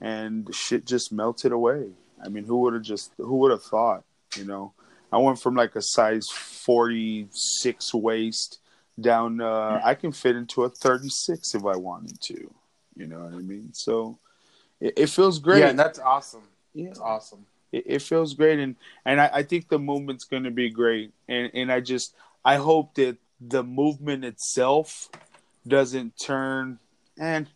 And 0.00 0.52
shit 0.52 0.84
just 0.84 1.12
melted 1.12 1.52
away. 1.52 1.90
I 2.24 2.28
mean, 2.28 2.44
who 2.44 2.58
would 2.62 2.74
have 2.74 2.82
just, 2.82 3.12
who 3.18 3.36
would 3.36 3.52
have 3.52 3.62
thought, 3.62 4.04
you 4.36 4.44
know? 4.44 4.72
I 5.12 5.18
went 5.18 5.38
from 5.38 5.54
like 5.54 5.76
a 5.76 5.82
size 5.82 6.28
46 6.28 7.94
waist 7.94 8.58
down, 9.00 9.40
uh, 9.40 9.80
I 9.84 9.94
can 9.94 10.12
fit 10.12 10.36
into 10.36 10.64
a 10.64 10.68
36 10.68 11.54
if 11.54 11.64
I 11.64 11.76
wanted 11.76 12.20
to. 12.22 12.52
You 12.96 13.06
know 13.06 13.20
what 13.20 13.34
I 13.34 13.38
mean? 13.38 13.72
So, 13.72 14.18
it, 14.80 14.94
it 14.96 15.08
feels 15.08 15.38
great. 15.38 15.60
Yeah, 15.60 15.72
that's 15.72 15.98
awesome. 15.98 16.42
Yeah. 16.74 16.88
It's 16.88 16.98
awesome. 16.98 17.46
It, 17.72 17.84
it 17.86 18.02
feels 18.02 18.34
great 18.34 18.58
and 18.58 18.76
and 19.04 19.20
I, 19.20 19.30
I 19.32 19.42
think 19.42 19.68
the 19.68 19.78
movement's 19.78 20.24
going 20.24 20.44
to 20.44 20.50
be 20.50 20.70
great 20.70 21.12
and 21.28 21.50
and 21.54 21.72
I 21.72 21.80
just 21.80 22.14
I 22.44 22.56
hope 22.56 22.94
that 22.94 23.16
the 23.40 23.62
movement 23.62 24.24
itself 24.24 25.10
doesn't 25.66 26.18
turn 26.18 26.78
and 27.18 27.48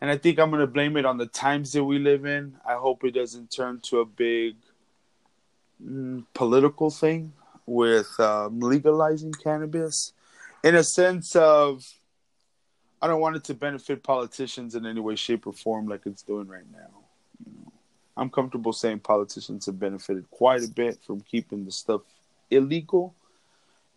and 0.00 0.10
I 0.10 0.16
think 0.16 0.38
I'm 0.38 0.50
going 0.50 0.60
to 0.60 0.66
blame 0.66 0.96
it 0.96 1.04
on 1.04 1.18
the 1.18 1.26
times 1.26 1.72
that 1.72 1.84
we 1.84 1.98
live 1.98 2.24
in. 2.24 2.56
I 2.66 2.74
hope 2.74 3.04
it 3.04 3.10
doesn't 3.10 3.50
turn 3.50 3.80
to 3.84 4.00
a 4.00 4.06
big 4.06 4.56
mm, 5.84 6.24
political 6.32 6.90
thing 6.90 7.34
with 7.66 8.18
um, 8.18 8.60
legalizing 8.60 9.32
cannabis 9.32 10.14
in 10.64 10.74
a 10.74 10.82
sense 10.82 11.36
of 11.36 11.84
I 13.02 13.06
don't 13.06 13.20
want 13.20 13.36
it 13.36 13.44
to 13.44 13.54
benefit 13.54 14.02
politicians 14.02 14.74
in 14.74 14.84
any 14.84 15.00
way, 15.00 15.16
shape, 15.16 15.46
or 15.46 15.52
form 15.52 15.88
like 15.88 16.02
it's 16.04 16.22
doing 16.22 16.48
right 16.48 16.70
now. 16.70 17.04
You 17.46 17.52
know, 17.58 17.69
I'm 18.20 18.28
comfortable 18.28 18.74
saying 18.74 19.00
politicians 19.00 19.64
have 19.64 19.80
benefited 19.80 20.30
quite 20.30 20.62
a 20.62 20.68
bit 20.68 20.98
from 21.02 21.22
keeping 21.22 21.64
the 21.64 21.72
stuff 21.72 22.02
illegal. 22.50 23.14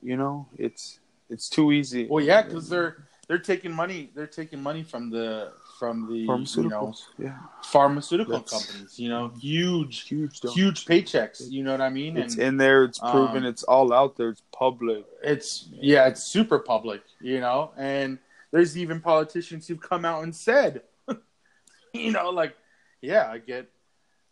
You 0.01 0.15
know, 0.15 0.47
it's 0.57 0.99
it's 1.29 1.49
too 1.49 1.73
easy. 1.73 2.07
Well, 2.09 2.23
yeah, 2.23 2.41
because 2.41 2.69
they're 2.69 3.03
they're 3.27 3.38
taking 3.38 3.73
money. 3.73 4.12
They're 4.15 4.25
taking 4.27 4.63
money 4.63 4.83
from 4.83 5.09
the 5.09 5.51
from 5.77 6.07
the 6.07 6.19
you 6.19 6.69
know, 6.69 6.93
yeah, 7.17 7.38
pharmaceutical 7.63 8.39
That's- 8.39 8.65
companies. 8.65 8.97
You 8.97 9.09
know, 9.09 9.27
huge 9.41 10.07
huge, 10.07 10.39
though. 10.39 10.51
huge 10.51 10.86
paychecks. 10.86 11.51
You 11.51 11.63
know 11.63 11.71
what 11.71 11.81
I 11.81 11.89
mean? 11.89 12.15
It's 12.15 12.36
And 12.36 12.43
in 12.43 12.57
there. 12.57 12.86
It's 12.86 12.99
proven. 12.99 13.43
um, 13.43 13.45
it's 13.45 13.63
all 13.63 13.91
out 13.91 14.15
there. 14.15 14.29
It's 14.29 14.43
public. 14.53 15.05
it's 15.21 15.67
yeah, 15.73 16.07
it's 16.07 16.23
super 16.23 16.59
public. 16.59 17.01
You 17.19 17.41
know, 17.41 17.71
and 17.75 18.19
there's 18.51 18.77
even 18.77 19.01
politicians 19.01 19.67
who've 19.67 19.81
come 19.81 20.05
out 20.05 20.23
and 20.23 20.33
said, 20.33 20.83
you 21.93 22.12
know, 22.12 22.29
like, 22.29 22.55
yeah, 23.01 23.29
I 23.29 23.39
get 23.39 23.67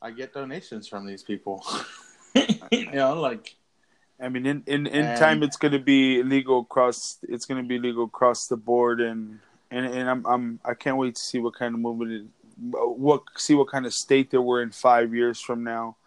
I 0.01 0.11
get 0.11 0.33
donations 0.33 0.87
from 0.87 1.05
these 1.05 1.23
people. 1.23 1.65
you 2.71 2.91
know, 2.91 3.19
like 3.19 3.55
I 4.21 4.29
mean, 4.29 4.45
in 4.45 4.63
in, 4.65 4.87
in 4.87 5.05
And- 5.05 5.19
time, 5.19 5.43
it's 5.43 5.57
going 5.57 5.73
to 5.73 5.79
be 5.79 6.23
legal 6.23 6.59
across. 6.59 7.17
It's 7.23 7.45
going 7.45 7.61
to 7.61 7.67
be 7.67 7.79
legal 7.79 8.05
across 8.05 8.47
the 8.47 8.57
board, 8.57 9.01
and 9.01 9.39
and 9.69 9.85
and 9.85 10.09
I'm 10.09 10.25
I'm 10.25 10.59
I 10.63 10.73
can't 10.75 10.97
wait 10.97 11.15
to 11.15 11.21
see 11.21 11.39
what 11.39 11.55
kind 11.55 11.73
of 11.73 11.81
movement, 11.81 12.11
it, 12.11 12.25
what 12.71 13.23
see 13.37 13.55
what 13.55 13.69
kind 13.69 13.85
of 13.85 13.93
state 13.93 14.31
that 14.31 14.41
we're 14.41 14.61
in 14.61 14.71
five 14.71 15.13
years 15.13 15.39
from 15.39 15.63
now. 15.63 15.97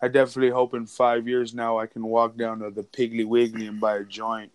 I 0.00 0.08
definitely 0.08 0.50
hope 0.50 0.74
in 0.74 0.86
five 0.86 1.26
years 1.26 1.52
now 1.52 1.78
I 1.78 1.86
can 1.86 2.04
walk 2.04 2.36
down 2.36 2.60
to 2.60 2.70
the 2.70 2.84
Piggly 2.84 3.26
Wiggly 3.26 3.66
and 3.66 3.80
buy 3.80 3.96
a 3.96 4.04
joint, 4.04 4.52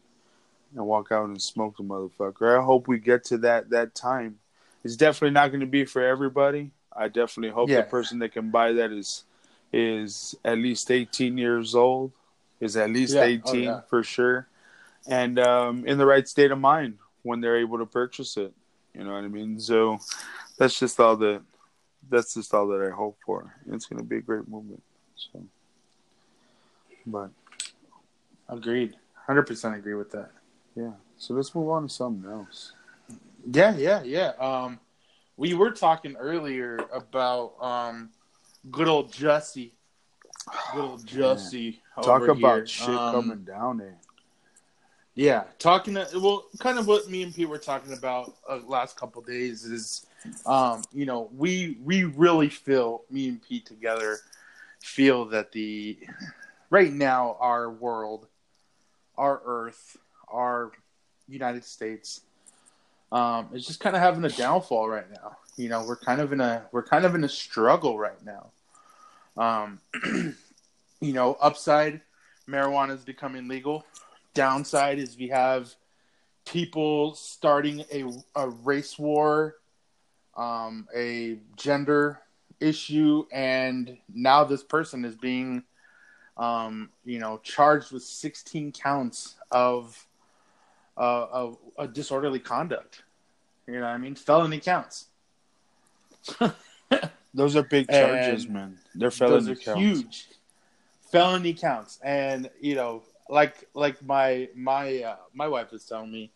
and 0.76 0.86
walk 0.86 1.12
out 1.12 1.26
and 1.26 1.42
smoke 1.42 1.78
the 1.78 1.84
motherfucker. 1.84 2.60
I 2.60 2.64
hope 2.64 2.88
we 2.88 2.98
get 2.98 3.26
to 3.26 3.38
that 3.40 3.70
that 3.70 3.94
time. 3.94 4.40
It's 4.84 4.98
definitely 4.98 5.34
not 5.34 5.50
going 5.50 5.62
to 5.62 5.66
be 5.66 5.86
for 5.86 6.04
everybody. 6.04 6.72
I 6.96 7.08
definitely 7.08 7.50
hope 7.54 7.70
Yeah. 7.70 7.82
the 7.82 7.88
person 7.90 8.20
that 8.20 8.32
can 8.34 8.50
buy 8.52 8.74
that 8.74 8.92
is 8.92 9.24
is 9.72 10.36
at 10.46 10.58
least 10.58 10.92
18 10.92 11.38
years 11.38 11.74
old 11.74 12.12
is 12.60 12.78
at 12.78 12.90
least 12.90 13.16
Yeah. 13.16 13.22
Oh, 13.22 13.26
18 13.26 13.64
yeah. 13.64 13.82
for 13.90 14.04
sure 14.04 14.48
and 15.08 15.38
um, 15.40 15.86
in 15.88 15.98
the 15.98 16.06
right 16.06 16.28
state 16.28 16.52
of 16.52 16.60
mind 16.60 16.98
when 17.24 17.42
they're 17.42 17.58
able 17.58 17.78
to 17.80 17.86
purchase 17.86 18.38
it 18.38 18.54
you 18.94 19.04
know 19.04 19.14
what 19.14 19.24
i 19.24 19.28
mean 19.28 19.60
so 19.60 19.98
that's 20.58 20.80
just 20.80 21.00
all 21.00 21.16
that 21.18 21.42
that's 22.10 22.36
just 22.36 22.54
all 22.54 22.68
that 22.68 22.82
i 22.86 22.92
hope 22.94 23.18
for 23.26 23.56
it's 23.72 23.86
going 23.88 23.98
to 24.00 24.06
be 24.06 24.18
a 24.18 24.22
great 24.22 24.48
movement 24.48 24.82
so 25.16 25.44
but 27.06 27.30
agreed, 28.48 28.96
hundred 29.28 29.44
percent 29.44 29.76
agree 29.76 29.96
with 29.96 30.12
that. 30.12 30.30
yeah 30.76 30.92
so 31.18 31.34
let's 31.34 31.54
move 31.56 31.70
on 31.70 31.84
to 31.88 31.90
something 31.90 32.30
else 32.30 32.74
Yeah, 33.52 33.76
yeah, 33.76 34.04
yeah. 34.04 34.30
Um, 34.40 34.80
we 35.38 35.54
were 35.54 35.72
talking 35.72 36.16
earlier 36.16 36.80
about 36.92 37.54
um, 37.62 38.10
good 38.72 38.88
old 38.88 39.12
Jussie. 39.12 39.72
Good 40.74 40.82
old 40.82 41.06
Jussie. 41.06 41.80
talk 41.96 42.28
about 42.28 42.56
here. 42.58 42.68
shit 42.68 42.90
Um, 42.90 43.12
coming 43.12 43.44
down 43.44 43.78
there 43.78 43.98
Yeah, 45.16 45.44
talking. 45.60 45.96
To, 45.96 46.08
well, 46.16 46.46
kind 46.60 46.78
of 46.78 46.88
what 46.88 47.10
me 47.10 47.24
and 47.24 47.34
Pete 47.34 47.50
were 47.50 47.58
talking 47.58 47.94
about 47.94 48.34
uh, 48.50 48.60
last 48.68 48.98
couple 48.98 49.22
days 49.22 49.64
is, 49.66 50.06
um, 50.46 50.82
you 50.92 51.06
know, 51.06 51.30
we 51.36 51.78
we 51.84 52.04
really 52.04 52.50
feel 52.50 53.04
me 53.10 53.30
and 53.30 53.42
Pete 53.42 53.66
together 53.66 54.20
feel 54.82 55.26
that 55.26 55.52
the 55.52 55.98
right 56.70 56.92
now 56.92 57.38
our 57.40 57.70
world, 57.70 58.28
our 59.18 59.42
Earth, 59.46 59.98
our 60.28 60.72
United 61.28 61.64
States, 61.64 62.22
um, 63.14 63.48
is 63.54 63.66
just 63.66 63.80
kind 63.80 63.96
of 63.96 64.02
having 64.02 64.26
a 64.26 64.30
downfall 64.30 64.90
right 64.90 65.10
now. 65.10 65.38
You 65.56 65.70
know, 65.70 65.86
we're 65.88 65.96
kind 65.96 66.20
of 66.20 66.34
in 66.34 66.42
a 66.42 66.66
we're 66.72 66.84
kind 66.84 67.06
of 67.06 67.16
in 67.16 67.24
a 67.24 67.30
struggle 67.30 67.98
right 67.98 68.22
now. 68.26 68.52
Um, 69.38 69.80
you 71.00 71.14
know, 71.14 71.38
upside, 71.40 72.02
marijuana 72.50 72.96
is 72.96 73.06
becoming 73.06 73.48
legal 73.48 73.86
downside 74.34 75.00
is 75.00 75.18
we 75.18 75.28
have 75.30 75.74
people 76.46 77.16
starting 77.16 77.84
a, 77.92 78.06
a 78.36 78.50
race 78.50 78.98
war, 78.98 79.56
um, 80.36 80.88
a 80.96 81.38
gender 81.56 82.20
issue, 82.60 83.26
and 83.32 83.98
now 84.14 84.44
this 84.44 84.64
person 84.64 85.06
is 85.06 85.16
being, 85.16 85.64
um, 86.38 86.90
you 87.06 87.20
know, 87.20 87.40
charged 87.44 87.92
with 87.92 88.04
16 88.04 88.72
counts 88.72 89.36
of, 89.52 90.06
uh, 90.98 91.28
of 91.32 91.58
a 91.78 91.88
disorderly 91.88 92.40
conduct. 92.40 93.04
You 93.68 93.76
know 93.76 93.82
what 93.82 93.88
I 93.88 93.98
mean? 93.98 94.16
Felony 94.16 94.60
counts. 94.60 95.08
those 97.34 97.56
are 97.56 97.64
big 97.64 97.90
charges 97.90 98.46
And 98.46 98.54
man 98.54 98.78
they're 98.96 99.12
felony 99.12 99.40
Those 99.40 99.50
are 99.50 99.56
counts. 99.56 99.80
huge 99.82 100.28
felony 101.14 101.54
counts, 101.54 102.00
and 102.04 102.50
you 102.60 102.76
know, 102.76 103.04
like 103.30 103.70
like 103.76 104.04
my 104.04 104.50
my 104.56 105.04
uh, 105.04 105.16
my 105.34 105.48
wife 105.48 105.72
was 105.72 105.86
telling 105.86 106.12
me, 106.12 106.32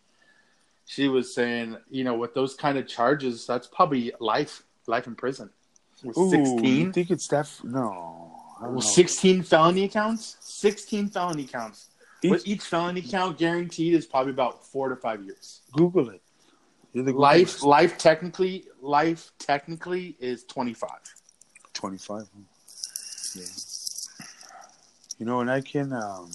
she 0.86 1.08
was 1.08 1.34
saying, 1.34 1.76
you 1.90 2.04
know, 2.04 2.14
with 2.14 2.32
those 2.32 2.54
kind 2.54 2.78
of 2.78 2.86
charges, 2.86 3.44
that's 3.46 3.66
probably 3.66 4.12
life 4.20 4.62
life 4.86 5.06
in 5.08 5.16
prison. 5.16 5.50
With 6.04 6.16
Ooh, 6.16 6.26
you 6.26 6.30
sixteen, 6.46 6.92
think 6.92 7.10
it's 7.10 7.26
that 7.28 7.50
no 7.64 8.32
with 8.62 8.70
know. 8.72 8.80
sixteen 8.80 9.42
felony 9.42 9.88
counts, 9.88 10.36
sixteen 10.40 11.08
felony 11.08 11.44
counts. 11.44 11.88
Each- 12.22 12.30
with 12.30 12.46
each 12.46 12.62
felony 12.62 13.02
count 13.02 13.38
guaranteed 13.38 13.94
is 13.94 14.06
probably 14.06 14.32
about 14.32 14.64
four 14.66 14.88
to 14.88 14.96
five 14.96 15.22
years. 15.24 15.60
google 15.72 16.10
it. 16.10 16.20
Life 16.94 17.62
life 17.62 17.96
technically 17.98 18.64
life 18.80 19.30
technically 19.38 20.16
is 20.18 20.44
twenty 20.44 20.74
five. 20.74 21.00
25 21.74 22.22
huh? 22.22 22.24
yeah. 23.36 23.44
You 25.18 25.26
know 25.26 25.40
and 25.40 25.48
i 25.50 25.60
can 25.60 25.92
um 25.92 26.32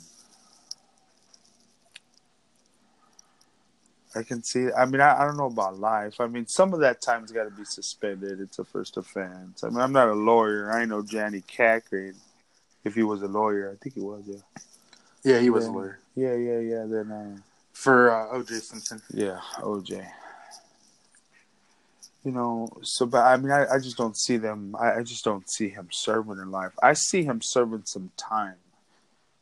i 4.16 4.24
can 4.24 4.42
see 4.42 4.68
i 4.78 4.86
mean 4.86 5.02
i, 5.02 5.22
I 5.22 5.26
don't 5.26 5.36
know 5.38 5.48
about 5.48 5.80
life. 5.80 6.22
I 6.22 6.28
mean 6.28 6.48
some 6.48 6.74
of 6.74 6.80
that 6.80 7.02
time's 7.02 7.32
got 7.34 7.44
to 7.44 7.52
be 7.52 7.66
suspended. 7.66 8.40
It's 8.40 8.60
a 8.60 8.64
first 8.64 8.96
offense. 8.96 9.64
I 9.66 9.70
mean 9.70 9.80
i'm 9.82 9.92
not 9.92 10.08
a 10.08 10.14
lawyer. 10.14 10.72
I 10.72 10.86
know 10.86 11.02
Johnnie 11.02 11.42
Cochran 11.42 12.16
if 12.86 12.96
he 12.96 13.04
was 13.04 13.22
a 13.22 13.28
lawyer 13.28 13.72
i 13.74 13.76
think 13.84 13.96
he 13.96 14.02
was 14.02 14.24
yeah 14.28 14.36
Yeah, 15.24 15.40
he 15.40 15.50
was 15.50 15.66
Yeah. 15.66 15.72
a 15.72 15.74
lawyer 15.74 16.00
yeah 16.16 16.36
yeah 16.36 16.60
yeah 16.60 16.86
then 16.86 17.12
uh, 17.12 17.38
for 17.74 18.12
uh, 18.12 18.38
O.J. 18.38 18.54
Simpson. 18.60 19.02
yeah, 19.12 19.40
OJ. 19.58 20.06
You 22.24 22.32
know, 22.32 22.70
so 22.84 23.06
but 23.06 23.26
I 23.26 23.36
mean, 23.38 23.52
I, 23.52 23.66
I 23.66 23.80
just 23.80 23.98
don't 23.98 24.16
see 24.18 24.38
them. 24.38 24.76
I, 24.80 25.00
I 25.00 25.04
just 25.04 25.26
don't 25.26 25.50
see 25.50 25.70
him 25.70 25.88
serving 25.92 26.38
in 26.40 26.52
life. 26.52 26.72
I 26.82 26.94
see 26.94 27.24
him 27.24 27.42
serving 27.42 27.84
some 27.86 28.12
time, 28.16 28.56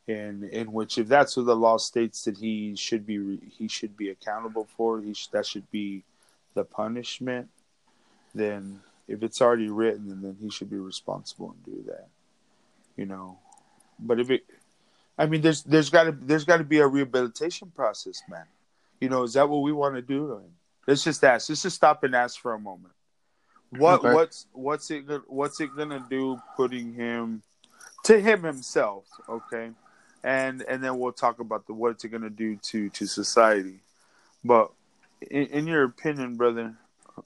in 0.07 0.45
in 0.51 0.71
which 0.71 0.97
if 0.97 1.07
that's 1.07 1.35
what 1.37 1.45
the 1.45 1.55
law 1.55 1.77
states 1.77 2.23
that 2.23 2.37
he 2.37 2.75
should 2.75 3.05
be 3.05 3.37
he 3.57 3.67
should 3.67 3.95
be 3.97 4.09
accountable 4.09 4.67
for. 4.77 4.99
He 5.01 5.13
sh- 5.13 5.27
that 5.27 5.45
should 5.45 5.69
be 5.69 6.03
the 6.55 6.63
punishment. 6.63 7.49
Then 8.33 8.79
if 9.07 9.21
it's 9.21 9.41
already 9.41 9.69
written, 9.69 10.21
then 10.21 10.37
he 10.41 10.49
should 10.49 10.69
be 10.69 10.77
responsible 10.77 11.51
and 11.51 11.63
do 11.65 11.83
that. 11.91 12.07
You 12.97 13.05
know, 13.05 13.37
but 13.99 14.19
if 14.19 14.31
it, 14.31 14.43
I 15.21 15.27
mean, 15.27 15.41
there's 15.41 15.63
there's 15.63 15.89
got 15.91 16.05
to 16.05 16.12
there's 16.12 16.45
got 16.45 16.57
to 16.57 16.63
be 16.63 16.79
a 16.79 16.88
rehabilitation 16.88 17.71
process, 17.75 18.23
man. 18.27 18.45
You 18.99 19.10
know, 19.10 19.23
is 19.23 19.34
that 19.34 19.47
what 19.47 19.62
we 19.62 19.71
want 19.71 19.95
to 19.95 20.01
do? 20.01 20.41
Let's 20.88 21.03
just 21.03 21.23
ask. 21.23 21.49
Let's 21.49 21.62
just 21.62 21.75
stop 21.75 22.03
and 22.03 22.15
ask 22.15 22.39
for 22.39 22.53
a 22.53 22.60
moment. 22.60 22.93
What 23.69 24.03
Okay. 24.03 24.13
what's 24.13 24.47
what's 24.51 24.89
it 24.89 25.05
what's 25.27 25.60
it 25.60 25.75
gonna 25.75 26.03
do 26.10 26.41
putting 26.55 26.93
him 26.95 27.43
to 28.05 28.19
him 28.19 28.43
himself? 28.43 29.05
Okay, 29.29 29.71
and 30.23 30.63
and 30.63 30.84
then 30.84 30.97
we'll 30.97 31.13
talk 31.13 31.39
about 31.39 31.67
the 31.67 31.73
what's 31.73 32.03
it 32.03 32.10
gonna 32.10 32.29
do 32.31 32.55
to 32.57 32.89
to 32.89 33.05
society. 33.05 33.79
But 34.43 34.71
in, 35.29 35.45
in 35.47 35.67
your 35.67 35.84
opinion, 35.84 36.36
brother, 36.36 36.75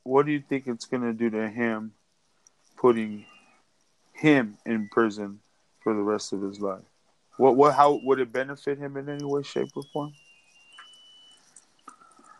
what 0.04 0.26
do 0.26 0.34
you 0.34 0.42
think 0.42 0.68
it's 0.68 0.86
gonna 0.86 1.14
do 1.14 1.30
to 1.30 1.50
him 1.50 1.94
putting 2.76 3.26
him 4.14 4.58
in 4.66 4.90
prison 4.90 5.40
for 5.82 5.94
the 5.94 6.02
rest 6.02 6.34
of 6.34 6.42
his 6.42 6.60
life? 6.60 6.84
What 7.38 7.56
what 7.56 7.76
how 7.76 8.00
would 8.04 8.20
it 8.20 8.32
benefit 8.32 8.78
him 8.78 8.98
in 8.98 9.10
any 9.10 9.26
way, 9.26 9.44
shape, 9.44 9.70
or 9.76 9.84
form? 9.92 10.14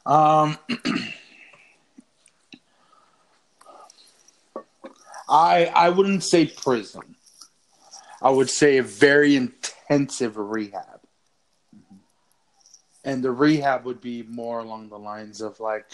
Um, 0.06 0.58
I 5.28 5.66
I 5.66 5.90
wouldn't 5.90 6.24
say 6.24 6.46
prison. 6.48 7.16
I 8.22 8.30
would 8.30 8.50
say 8.50 8.78
a 8.78 8.84
very 8.84 9.36
intensive 9.36 10.38
rehab. 10.38 11.02
And 13.04 13.24
the 13.24 13.32
rehab 13.32 13.86
would 13.86 14.02
be 14.02 14.24
more 14.24 14.60
along 14.60 14.90
the 14.90 14.98
lines 14.98 15.42
of 15.42 15.60
like 15.60 15.86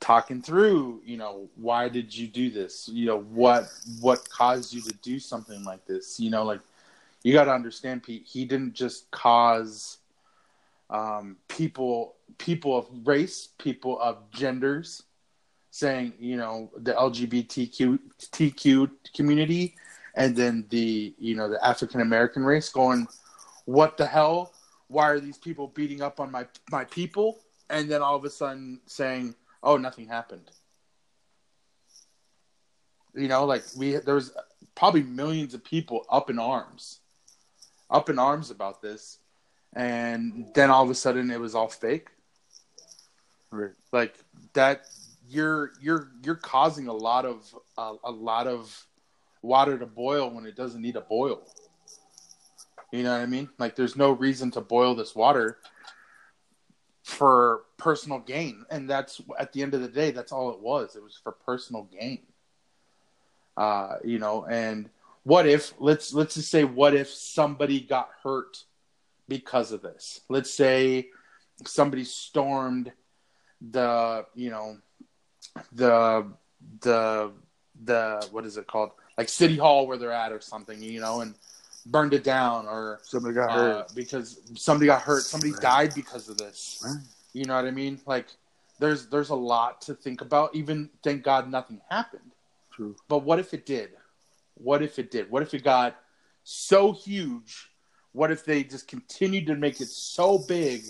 talking 0.00 0.42
through, 0.42 1.00
you 1.04 1.16
know, 1.16 1.48
why 1.54 1.88
did 1.88 2.14
you 2.14 2.26
do 2.26 2.50
this? 2.50 2.88
You 2.92 3.06
know, 3.06 3.20
what 3.20 3.68
what 4.00 4.28
caused 4.28 4.72
you 4.72 4.80
to 4.82 4.94
do 5.02 5.18
something 5.18 5.62
like 5.64 5.86
this? 5.86 6.18
You 6.18 6.30
know, 6.30 6.44
like 6.44 6.60
you 7.22 7.32
got 7.32 7.44
to 7.44 7.52
understand 7.52 8.02
Pete, 8.02 8.26
he 8.26 8.44
didn't 8.44 8.74
just 8.74 9.10
cause 9.10 9.98
um, 10.90 11.36
people 11.48 12.14
people 12.38 12.78
of 12.78 12.86
race, 13.04 13.48
people 13.58 14.00
of 14.00 14.30
genders 14.30 15.02
saying, 15.70 16.12
you 16.18 16.36
know, 16.36 16.70
the 16.76 16.92
LGBTQ 16.92 17.98
TQ 18.32 18.90
community 19.14 19.74
and 20.14 20.34
then 20.34 20.66
the, 20.70 21.14
you 21.18 21.34
know, 21.34 21.48
the 21.48 21.64
African 21.64 22.00
American 22.00 22.42
race 22.42 22.68
going, 22.68 23.06
what 23.64 23.96
the 23.96 24.06
hell? 24.06 24.52
Why 24.88 25.08
are 25.08 25.20
these 25.20 25.38
people 25.38 25.68
beating 25.68 26.02
up 26.02 26.20
on 26.20 26.30
my 26.30 26.46
my 26.70 26.84
people? 26.84 27.38
And 27.70 27.90
then 27.90 28.00
all 28.00 28.16
of 28.16 28.24
a 28.24 28.30
sudden 28.30 28.80
saying, 28.86 29.34
oh, 29.62 29.76
nothing 29.76 30.08
happened. 30.08 30.50
You 33.14 33.28
know, 33.28 33.44
like 33.44 33.64
we 33.76 33.96
there 33.96 34.14
was 34.14 34.32
probably 34.74 35.02
millions 35.02 35.54
of 35.54 35.62
people 35.64 36.06
up 36.10 36.30
in 36.30 36.38
arms, 36.38 36.97
up 37.90 38.10
in 38.10 38.18
arms 38.18 38.50
about 38.50 38.82
this, 38.82 39.18
and 39.74 40.46
then 40.54 40.70
all 40.70 40.84
of 40.84 40.90
a 40.90 40.94
sudden 40.94 41.30
it 41.30 41.40
was 41.40 41.54
all 41.54 41.68
fake. 41.68 42.08
Right. 43.50 43.70
Like 43.92 44.14
that, 44.52 44.82
you're 45.28 45.72
you're 45.80 46.10
you're 46.22 46.36
causing 46.36 46.88
a 46.88 46.92
lot 46.92 47.24
of 47.24 47.54
uh, 47.76 47.94
a 48.04 48.10
lot 48.10 48.46
of 48.46 48.86
water 49.42 49.78
to 49.78 49.86
boil 49.86 50.30
when 50.30 50.46
it 50.46 50.56
doesn't 50.56 50.82
need 50.82 50.94
to 50.94 51.00
boil. 51.00 51.42
You 52.92 53.02
know 53.02 53.12
what 53.12 53.20
I 53.20 53.26
mean? 53.26 53.48
Like 53.58 53.76
there's 53.76 53.96
no 53.96 54.12
reason 54.12 54.50
to 54.52 54.60
boil 54.60 54.94
this 54.94 55.14
water 55.14 55.58
for 57.08 57.62
personal 57.78 58.18
gain 58.18 58.66
and 58.70 58.88
that's 58.88 59.22
at 59.38 59.50
the 59.54 59.62
end 59.62 59.72
of 59.72 59.80
the 59.80 59.88
day 59.88 60.10
that's 60.10 60.30
all 60.30 60.50
it 60.50 60.60
was 60.60 60.94
it 60.94 61.02
was 61.02 61.18
for 61.22 61.32
personal 61.32 61.84
gain 61.84 62.20
uh 63.56 63.94
you 64.04 64.18
know 64.18 64.44
and 64.44 64.90
what 65.28 65.46
if 65.46 65.74
let's 65.78 66.14
let's 66.14 66.36
just 66.36 66.50
say 66.50 66.64
what 66.64 66.94
if 66.94 67.10
somebody 67.10 67.80
got 67.80 68.08
hurt 68.22 68.64
because 69.28 69.72
of 69.72 69.82
this? 69.82 70.22
Let's 70.30 70.50
say 70.50 71.10
somebody 71.66 72.04
stormed 72.04 72.90
the 73.60 74.24
you 74.34 74.48
know 74.48 74.78
the 75.72 76.26
the 76.80 77.30
the 77.84 78.26
what 78.30 78.46
is 78.46 78.56
it 78.56 78.66
called? 78.66 78.92
Like 79.18 79.28
city 79.28 79.58
hall 79.58 79.86
where 79.86 79.98
they're 79.98 80.12
at 80.12 80.32
or 80.32 80.40
something 80.40 80.82
you 80.82 80.98
know 81.00 81.20
and 81.20 81.34
burned 81.84 82.14
it 82.14 82.24
down 82.24 82.66
or 82.66 83.00
somebody 83.02 83.34
got 83.34 83.50
uh, 83.50 83.54
hurt. 83.54 83.94
because 83.94 84.40
somebody 84.54 84.86
got 84.86 85.02
hurt 85.02 85.20
somebody 85.20 85.52
Right. 85.52 85.60
died 85.60 85.94
because 85.94 86.30
of 86.30 86.38
this. 86.38 86.82
Right. 86.86 87.02
you 87.34 87.44
know 87.44 87.54
what 87.54 87.66
i 87.66 87.70
mean? 87.70 88.00
Like 88.06 88.28
there's 88.78 89.08
there's 89.08 89.28
a 89.28 89.34
lot 89.34 89.82
to 89.82 89.94
think 89.94 90.22
about. 90.22 90.54
Even 90.54 90.88
thank 91.04 91.22
god 91.22 91.50
nothing 91.50 91.82
happened. 91.90 92.32
True. 92.72 92.96
but 93.08 93.18
what 93.24 93.38
if 93.38 93.52
it 93.52 93.66
did 93.66 93.90
what 94.58 94.82
if 94.82 94.98
it 94.98 95.10
did 95.10 95.30
what 95.30 95.42
if 95.42 95.54
it 95.54 95.64
got 95.64 95.96
so 96.44 96.92
huge 96.92 97.70
what 98.12 98.30
if 98.30 98.44
they 98.44 98.62
just 98.62 98.88
continued 98.88 99.46
to 99.46 99.54
make 99.54 99.80
it 99.80 99.88
so 99.88 100.38
big 100.38 100.84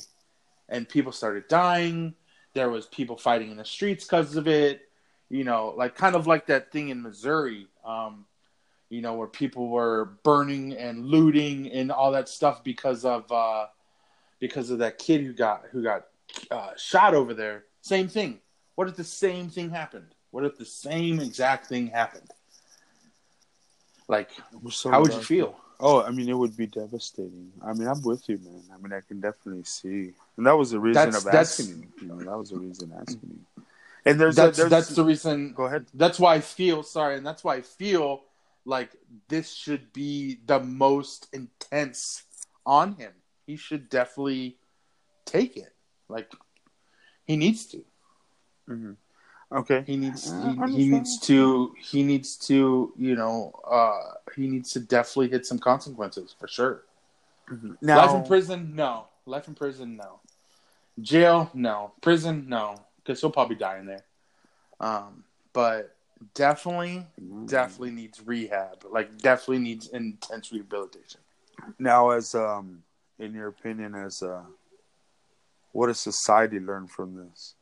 and 0.68 0.88
people 0.88 1.12
started 1.12 1.46
dying 1.48 2.14
there 2.54 2.70
was 2.70 2.86
people 2.86 3.16
fighting 3.16 3.50
in 3.50 3.56
the 3.56 3.64
streets 3.64 4.04
because 4.04 4.36
of 4.36 4.48
it 4.48 4.82
you 5.28 5.44
know 5.44 5.74
like 5.76 5.94
kind 5.94 6.16
of 6.16 6.26
like 6.26 6.46
that 6.46 6.70
thing 6.72 6.88
in 6.88 7.02
missouri 7.02 7.66
um, 7.84 8.24
you 8.90 9.02
know, 9.02 9.14
where 9.14 9.26
people 9.26 9.68
were 9.68 10.16
burning 10.22 10.74
and 10.74 11.06
looting 11.06 11.70
and 11.72 11.92
all 11.92 12.12
that 12.12 12.28
stuff 12.28 12.64
because 12.64 13.04
of 13.04 13.30
uh, 13.30 13.66
because 14.40 14.70
of 14.70 14.78
that 14.78 14.98
kid 14.98 15.22
who 15.22 15.32
got 15.32 15.64
who 15.70 15.82
got 15.82 16.06
uh, 16.50 16.70
shot 16.76 17.14
over 17.14 17.34
there. 17.34 17.64
Same 17.82 18.08
thing. 18.08 18.40
What 18.76 18.88
if 18.88 18.96
the 18.96 19.04
same 19.04 19.48
thing 19.50 19.70
happened? 19.70 20.14
What 20.30 20.44
if 20.44 20.56
the 20.56 20.64
same 20.64 21.20
exact 21.20 21.66
thing 21.66 21.88
happened? 21.88 22.30
Like, 24.08 24.30
so 24.70 24.90
how 24.90 25.02
would 25.02 25.12
you 25.12 25.22
feel? 25.22 25.56
Oh, 25.80 26.02
I 26.02 26.10
mean, 26.10 26.28
it 26.28 26.36
would 26.36 26.56
be 26.56 26.66
devastating. 26.66 27.52
I 27.62 27.72
mean, 27.72 27.86
I'm 27.86 28.02
with 28.02 28.28
you, 28.28 28.38
man. 28.38 28.62
I 28.74 28.78
mean, 28.78 28.92
I 28.92 29.00
can 29.06 29.20
definitely 29.20 29.62
see, 29.64 30.12
and 30.36 30.46
that 30.46 30.56
was 30.56 30.70
the 30.72 30.80
reason 30.80 30.94
That's- 30.94 31.18
of 31.18 31.24
that's- 31.24 31.60
asking 31.60 31.92
you. 32.00 32.08
Know, 32.08 32.18
that 32.18 32.36
was 32.38 32.50
the 32.50 32.58
reason 32.58 32.92
asking 33.00 33.20
you. 33.56 33.64
And 34.04 34.18
there's 34.18 34.36
That's 34.36 34.58
a, 34.58 34.62
there's 34.62 34.70
that's 34.70 34.88
the 34.94 35.04
reason. 35.04 35.52
go 35.52 35.64
ahead. 35.66 35.86
That's 35.94 36.18
why 36.18 36.34
I 36.34 36.40
feel 36.40 36.82
sorry, 36.82 37.16
and 37.16 37.26
that's 37.26 37.44
why 37.44 37.56
I 37.56 37.60
feel 37.60 38.22
like 38.64 38.90
this 39.28 39.52
should 39.52 39.92
be 39.92 40.38
the 40.46 40.58
most 40.60 41.28
intense 41.32 42.22
on 42.64 42.94
him. 42.94 43.12
He 43.46 43.56
should 43.56 43.88
definitely 43.90 44.56
take 45.26 45.56
it. 45.56 45.72
Like 46.08 46.32
he 47.24 47.36
needs 47.36 47.66
to. 47.66 47.84
hmm 48.66 48.92
Okay. 49.50 49.82
He 49.86 49.96
needs 49.96 50.30
he, 50.30 50.72
he 50.76 50.88
needs 50.88 51.18
to 51.20 51.74
he 51.80 52.02
needs 52.02 52.36
to 52.48 52.92
you 52.98 53.16
know 53.16 53.52
uh 53.68 54.14
he 54.36 54.46
needs 54.46 54.72
to 54.72 54.80
definitely 54.80 55.30
hit 55.30 55.46
some 55.46 55.58
consequences 55.58 56.34
for 56.38 56.46
sure. 56.48 56.82
Now, 57.80 58.06
Life 58.06 58.14
in 58.14 58.24
prison, 58.24 58.72
no. 58.74 59.06
Life 59.26 59.48
in 59.48 59.54
prison, 59.54 59.96
no. 59.96 60.20
Jail, 61.00 61.50
no. 61.54 61.92
Prison, 62.00 62.46
no. 62.48 62.76
Because 62.98 63.20
he'll 63.20 63.30
probably 63.30 63.56
die 63.56 63.78
in 63.78 63.86
there. 63.86 64.04
Um, 64.80 65.24
but 65.52 65.96
definitely, 66.34 67.06
definitely 67.46 67.90
needs 67.92 68.20
rehab. 68.24 68.84
Like, 68.90 69.18
definitely 69.18 69.60
needs 69.60 69.88
intense 69.88 70.52
rehabilitation. 70.52 71.20
now, 71.78 72.10
as 72.10 72.34
um, 72.34 72.82
in 73.18 73.32
your 73.32 73.48
opinion, 73.48 73.94
as 73.94 74.22
uh, 74.22 74.42
what 75.72 75.86
does 75.86 76.00
society 76.00 76.60
learn 76.60 76.86
from 76.86 77.16
this, 77.16 77.54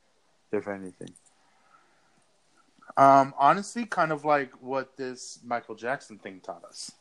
if 0.53 0.69
anything? 0.69 1.13
Um, 2.97 3.35
honestly, 3.39 3.85
kind 3.85 4.11
of 4.11 4.25
like 4.25 4.53
what 4.63 4.97
this 4.97 5.39
Michael 5.45 5.75
Jackson 5.75 6.19
thing 6.19 6.41
taught 6.41 6.65
us. 6.65 6.93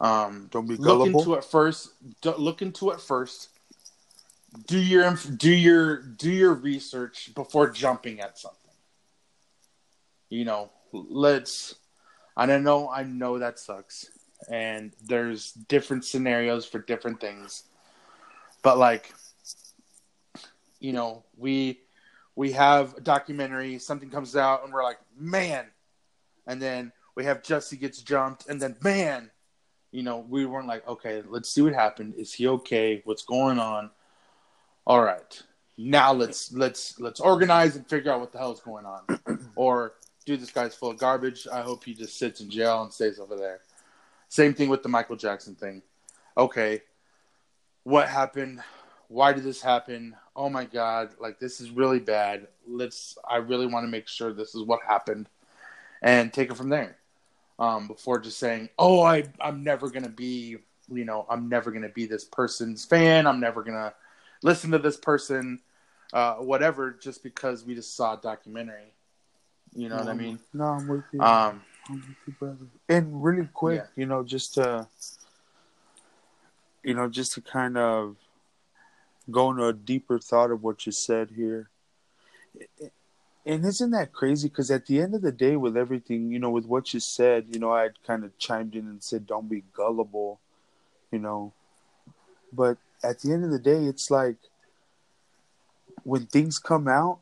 Um, 0.00 0.48
Don't 0.50 0.68
be 0.68 0.76
gullible. 0.76 1.06
look 1.06 1.20
into 1.20 1.34
it 1.34 1.44
first. 1.44 1.92
Look 2.24 2.62
into 2.62 2.90
it 2.90 3.00
first. 3.00 3.48
Do 4.66 4.78
your 4.78 5.14
do 5.36 5.50
your 5.50 6.02
do 6.02 6.30
your 6.30 6.54
research 6.54 7.34
before 7.34 7.70
jumping 7.70 8.20
at 8.20 8.38
something. 8.38 8.58
You 10.30 10.44
know, 10.44 10.70
let's. 10.92 11.74
I 12.36 12.46
don't 12.46 12.62
know. 12.62 12.88
I 12.88 13.02
know 13.02 13.40
that 13.40 13.58
sucks, 13.58 14.10
and 14.48 14.92
there's 15.04 15.52
different 15.52 16.04
scenarios 16.04 16.64
for 16.64 16.78
different 16.78 17.20
things, 17.20 17.64
but 18.62 18.78
like, 18.78 19.12
you 20.78 20.92
know, 20.92 21.24
we 21.36 21.80
we 22.38 22.52
have 22.52 22.96
a 22.96 23.00
documentary. 23.00 23.80
Something 23.80 24.10
comes 24.10 24.36
out, 24.36 24.62
and 24.62 24.72
we're 24.72 24.84
like, 24.84 25.00
man, 25.18 25.66
and 26.46 26.62
then 26.62 26.92
we 27.16 27.24
have 27.24 27.42
Jussie 27.42 27.80
gets 27.80 28.00
jumped, 28.00 28.48
and 28.48 28.62
then 28.62 28.76
man, 28.80 29.32
you 29.90 30.04
know, 30.04 30.24
we 30.28 30.46
weren't 30.46 30.68
like, 30.68 30.86
okay, 30.86 31.24
let's 31.28 31.48
see 31.48 31.62
what 31.62 31.74
happened. 31.74 32.14
Is 32.16 32.32
he 32.32 32.46
okay? 32.46 33.02
What's 33.04 33.24
going 33.24 33.58
on? 33.58 33.90
All 34.86 35.02
right, 35.02 35.42
now 35.76 36.12
let's 36.12 36.52
let's 36.52 37.00
let's 37.00 37.18
organize 37.18 37.74
and 37.74 37.84
figure 37.88 38.12
out 38.12 38.20
what 38.20 38.30
the 38.30 38.38
hell 38.38 38.52
is 38.52 38.60
going 38.60 38.86
on, 38.86 39.50
or 39.56 39.94
dude, 40.24 40.40
this 40.40 40.52
guy's 40.52 40.76
full 40.76 40.90
of 40.90 40.98
garbage. 40.98 41.48
I 41.52 41.62
hope 41.62 41.82
he 41.82 41.92
just 41.92 42.20
sits 42.20 42.40
in 42.40 42.50
jail 42.50 42.84
and 42.84 42.92
stays 42.92 43.18
over 43.18 43.34
there. 43.34 43.62
Same 44.28 44.54
thing 44.54 44.68
with 44.68 44.84
the 44.84 44.88
Michael 44.88 45.16
Jackson 45.16 45.56
thing. 45.56 45.82
Okay, 46.36 46.82
what 47.82 48.08
happened? 48.08 48.62
Why 49.08 49.32
did 49.32 49.44
this 49.44 49.62
happen? 49.62 50.14
Oh 50.36 50.48
my 50.50 50.64
god, 50.64 51.10
like 51.18 51.38
this 51.38 51.60
is 51.60 51.70
really 51.70 51.98
bad. 51.98 52.48
Let's. 52.66 53.16
I 53.28 53.36
really 53.36 53.66
want 53.66 53.84
to 53.84 53.90
make 53.90 54.06
sure 54.06 54.32
this 54.32 54.54
is 54.54 54.62
what 54.62 54.80
happened, 54.86 55.28
and 56.02 56.32
take 56.32 56.50
it 56.50 56.56
from 56.56 56.68
there 56.68 56.98
um, 57.58 57.86
before 57.88 58.18
just 58.20 58.38
saying, 58.38 58.68
"Oh, 58.78 59.02
I 59.02 59.24
I'm 59.40 59.64
never 59.64 59.88
gonna 59.88 60.10
be, 60.10 60.58
you 60.92 61.04
know, 61.04 61.26
I'm 61.30 61.48
never 61.48 61.70
gonna 61.70 61.88
be 61.88 62.06
this 62.06 62.24
person's 62.24 62.84
fan. 62.84 63.26
I'm 63.26 63.40
never 63.40 63.62
gonna 63.62 63.94
listen 64.42 64.70
to 64.72 64.78
this 64.78 64.98
person, 64.98 65.60
uh, 66.12 66.34
whatever, 66.34 66.90
just 66.90 67.22
because 67.22 67.64
we 67.64 67.74
just 67.74 67.96
saw 67.96 68.18
a 68.18 68.20
documentary." 68.20 68.92
You 69.74 69.88
know 69.88 69.96
what 69.96 70.08
I 70.08 70.14
mean? 70.14 70.38
No, 70.52 70.64
I'm 70.64 70.86
with 70.86 71.04
you. 71.12 71.22
Um, 71.22 71.62
I'm 71.88 71.96
with 71.96 72.16
you, 72.26 72.32
brother. 72.38 72.66
And 72.88 73.22
really 73.22 73.48
quick, 73.52 73.82
Yeah. 73.82 73.86
you 73.96 74.06
know, 74.06 74.22
just 74.22 74.54
to, 74.54 74.86
you 76.82 76.94
know, 76.94 77.08
just 77.08 77.32
to 77.34 77.40
kind 77.40 77.76
of 77.76 78.16
go 79.30 79.50
into 79.50 79.66
a 79.66 79.72
deeper 79.72 80.18
thought 80.18 80.50
of 80.50 80.62
what 80.62 80.86
you 80.86 80.92
said 80.92 81.32
here. 81.36 81.70
And 83.46 83.64
isn't 83.64 83.90
that 83.92 84.12
crazy? 84.12 84.48
Because 84.48 84.70
at 84.70 84.86
the 84.86 85.00
end 85.00 85.14
of 85.14 85.22
the 85.22 85.32
day, 85.32 85.56
with 85.56 85.76
everything, 85.76 86.30
you 86.30 86.38
know, 86.38 86.50
with 86.50 86.66
what 86.66 86.92
you 86.92 87.00
said, 87.00 87.46
you 87.50 87.58
know, 87.58 87.72
I 87.72 87.82
had 87.82 88.02
kind 88.06 88.24
of 88.24 88.38
chimed 88.38 88.74
in 88.74 88.86
and 88.86 89.02
said, 89.02 89.26
don't 89.26 89.48
be 89.48 89.64
gullible, 89.74 90.40
you 91.10 91.18
know. 91.18 91.52
But 92.52 92.78
at 93.02 93.20
the 93.20 93.32
end 93.32 93.44
of 93.44 93.50
the 93.50 93.58
day, 93.58 93.84
it's 93.84 94.10
like 94.10 94.36
when 96.04 96.26
things 96.26 96.58
come 96.58 96.88
out 96.88 97.20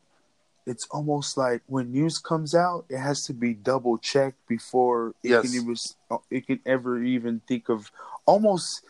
it's 0.67 0.85
almost 0.91 1.37
like 1.37 1.61
when 1.67 1.91
news 1.93 2.19
comes 2.19 2.53
out, 2.53 2.85
it 2.89 2.97
has 2.97 3.25
to 3.25 3.33
be 3.33 3.53
double 3.53 3.97
checked 3.97 4.45
before 4.47 5.15
it 5.23 5.29
Yes. 5.29 5.41
can 5.41 5.55
even 5.55 5.75
uh, 6.11 6.17
it 6.29 6.45
can 6.45 6.59
ever 6.65 7.01
even 7.01 7.41
think 7.47 7.69
of 7.69 7.89
almost 8.25 8.83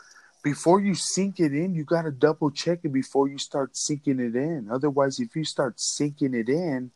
before 0.44 0.80
you 0.80 0.96
sink 0.96 1.40
it 1.40 1.54
in, 1.54 1.74
you 1.74 1.84
got 1.84 2.04
to 2.04 2.12
double 2.12 2.52
check 2.52 2.80
it 2.84 2.94
before 2.94 3.28
you 3.28 3.38
start 3.38 3.76
sinking 3.76 4.20
it 4.20 4.36
in. 4.36 4.70
Otherwise, 4.72 5.20
if 5.20 5.36
you 5.36 5.44
start 5.44 5.80
sinking 5.80 6.34
it 6.34 6.50
in, 6.50 6.92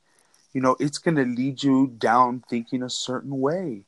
you 0.53 0.61
know, 0.61 0.75
it's 0.79 0.97
going 0.97 1.15
to 1.15 1.23
lead 1.23 1.63
you 1.63 1.87
down 1.97 2.43
thinking 2.49 2.83
a 2.83 2.89
certain 2.89 3.39
way. 3.39 3.83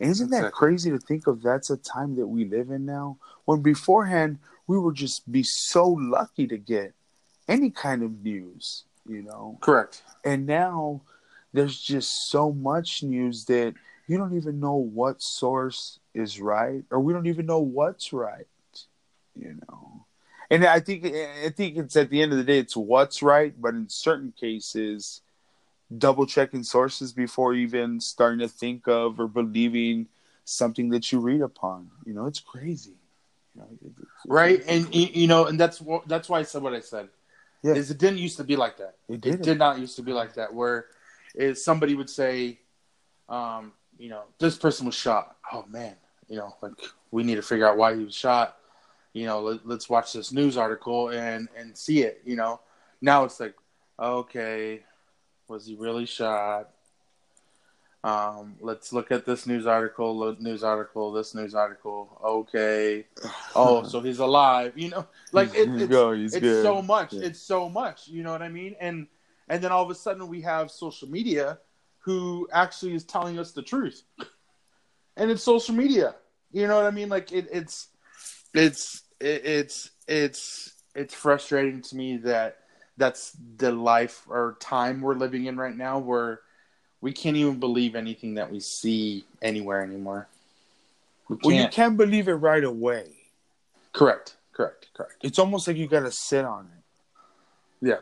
And 0.00 0.10
isn't 0.10 0.30
that 0.30 0.52
crazy 0.52 0.90
to 0.90 0.98
think 0.98 1.26
of 1.26 1.42
that's 1.42 1.70
a 1.70 1.76
time 1.76 2.16
that 2.16 2.26
we 2.26 2.44
live 2.44 2.70
in 2.70 2.84
now? 2.86 3.18
When 3.44 3.62
beforehand, 3.62 4.38
we 4.66 4.78
would 4.78 4.94
just 4.94 5.30
be 5.30 5.42
so 5.42 5.88
lucky 5.88 6.46
to 6.48 6.56
get 6.56 6.94
any 7.46 7.70
kind 7.70 8.02
of 8.02 8.22
news, 8.24 8.84
you 9.06 9.22
know? 9.22 9.58
Correct. 9.60 10.02
And 10.24 10.46
now 10.46 11.02
there's 11.52 11.80
just 11.80 12.30
so 12.30 12.52
much 12.52 13.02
news 13.02 13.44
that 13.44 13.74
you 14.06 14.18
don't 14.18 14.36
even 14.36 14.60
know 14.60 14.74
what 14.74 15.22
source 15.22 15.98
is 16.14 16.40
right, 16.40 16.82
or 16.90 17.00
we 17.00 17.12
don't 17.12 17.26
even 17.26 17.46
know 17.46 17.60
what's 17.60 18.12
right, 18.12 18.46
you 19.36 19.58
know. 19.68 20.04
And 20.50 20.64
I 20.64 20.80
think 20.80 21.04
I 21.06 21.48
think 21.50 21.76
it's 21.76 21.96
at 21.96 22.10
the 22.10 22.20
end 22.22 22.32
of 22.32 22.38
the 22.38 22.44
day, 22.44 22.58
it's 22.58 22.76
what's 22.76 23.22
right, 23.22 23.54
but 23.60 23.74
in 23.74 23.88
certain 23.88 24.32
cases, 24.38 25.22
double 25.96 26.26
checking 26.26 26.62
sources 26.62 27.12
before 27.12 27.54
even 27.54 28.00
starting 28.00 28.40
to 28.40 28.48
think 28.48 28.86
of 28.86 29.18
or 29.18 29.26
believing 29.26 30.06
something 30.44 30.90
that 30.90 31.10
you 31.10 31.20
read 31.20 31.40
upon. 31.40 31.90
You 32.04 32.12
know, 32.12 32.26
it's 32.26 32.40
crazy. 32.40 32.92
You 33.54 33.62
know, 33.62 33.68
it- 33.72 33.86
it's- 33.86 34.06
Right. 34.26 34.62
And 34.66 34.94
you 34.94 35.26
know, 35.26 35.46
and 35.46 35.58
that's 35.58 35.78
wh- 35.78 36.04
that's 36.06 36.28
why 36.28 36.40
I 36.40 36.42
said 36.42 36.62
what 36.62 36.74
I 36.74 36.80
said. 36.80 37.08
Yeah. 37.62 37.74
Is 37.74 37.90
it 37.90 37.96
didn't 37.98 38.18
used 38.18 38.36
to 38.36 38.44
be 38.44 38.56
like 38.56 38.76
that. 38.76 38.96
It 39.08 39.24
It 39.24 39.40
did 39.42 39.58
not 39.58 39.78
used 39.78 39.96
to 39.96 40.02
be 40.02 40.12
like 40.12 40.34
that. 40.34 40.52
Where 40.52 40.86
is 41.34 41.64
somebody 41.64 41.94
would 41.94 42.10
say, 42.10 42.58
um, 43.28 43.72
you 43.98 44.10
know, 44.10 44.24
this 44.38 44.56
person 44.56 44.84
was 44.86 44.94
shot. 44.94 45.36
Oh 45.52 45.64
man, 45.68 45.96
you 46.28 46.36
know, 46.36 46.54
like 46.60 46.72
we 47.10 47.22
need 47.22 47.36
to 47.36 47.42
figure 47.42 47.66
out 47.66 47.76
why 47.78 47.96
he 47.96 48.04
was 48.04 48.14
shot. 48.14 48.58
You 49.14 49.26
know, 49.26 49.40
let, 49.40 49.66
let's 49.66 49.88
watch 49.88 50.12
this 50.12 50.32
news 50.32 50.56
article 50.56 51.08
and 51.08 51.48
and 51.56 51.76
see 51.76 52.02
it. 52.02 52.20
You 52.26 52.36
know, 52.36 52.60
now 53.00 53.24
it's 53.24 53.40
like, 53.40 53.54
okay, 53.98 54.82
was 55.48 55.66
he 55.66 55.76
really 55.76 56.04
shot? 56.04 56.70
Um, 58.02 58.56
let's 58.60 58.92
look 58.92 59.10
at 59.10 59.24
this 59.24 59.46
news 59.46 59.66
article, 59.66 60.36
news 60.38 60.62
article, 60.62 61.10
this 61.10 61.34
news 61.34 61.54
article. 61.54 62.20
Okay. 62.22 63.06
Oh, 63.54 63.82
so 63.84 64.00
he's 64.00 64.18
alive. 64.18 64.72
You 64.76 64.90
know, 64.90 65.06
like 65.32 65.54
it, 65.54 65.70
it's, 65.70 66.34
it's 66.34 66.38
good. 66.40 66.62
so 66.62 66.82
much. 66.82 67.14
Yeah. 67.14 67.22
It's 67.26 67.40
so 67.40 67.70
much. 67.70 68.08
You 68.08 68.22
know 68.22 68.32
what 68.32 68.42
I 68.42 68.50
mean? 68.50 68.76
And 68.78 69.06
and 69.48 69.62
then 69.62 69.72
all 69.72 69.82
of 69.82 69.90
a 69.90 69.94
sudden 69.94 70.28
we 70.28 70.42
have 70.42 70.70
social 70.70 71.08
media, 71.08 71.58
who 72.00 72.46
actually 72.52 72.94
is 72.94 73.04
telling 73.04 73.38
us 73.38 73.52
the 73.52 73.62
truth, 73.62 74.02
and 75.16 75.30
it's 75.30 75.42
social 75.42 75.74
media. 75.74 76.14
You 76.52 76.66
know 76.66 76.76
what 76.76 76.84
I 76.84 76.90
mean? 76.90 77.08
Like 77.08 77.32
it, 77.32 77.48
it's 77.50 77.88
it's 78.52 79.03
it, 79.24 79.42
it's 79.44 79.90
it's 80.06 80.72
it's 80.94 81.14
frustrating 81.14 81.82
to 81.82 81.96
me 81.96 82.18
that 82.18 82.58
that's 82.96 83.36
the 83.56 83.72
life 83.72 84.24
or 84.28 84.56
time 84.60 85.00
we're 85.00 85.14
living 85.14 85.46
in 85.46 85.56
right 85.56 85.76
now, 85.76 85.98
where 85.98 86.40
we 87.00 87.12
can't 87.12 87.36
even 87.36 87.58
believe 87.58 87.96
anything 87.96 88.34
that 88.34 88.50
we 88.50 88.60
see 88.60 89.24
anywhere 89.42 89.82
anymore. 89.82 90.28
We 91.28 91.36
Well, 91.42 91.52
you 91.56 91.68
can't. 91.68 91.96
believe 91.96 92.28
it 92.28 92.34
right 92.34 92.62
away. 92.62 93.06
Correct. 93.92 94.36
Correct. 94.52 94.88
Correct. 94.94 95.16
It's 95.22 95.38
almost 95.38 95.66
like 95.66 95.76
you 95.76 95.88
got 95.88 96.00
to 96.00 96.12
sit 96.12 96.44
on 96.44 96.66
it. 96.66 96.84
Yeah. 97.88 97.98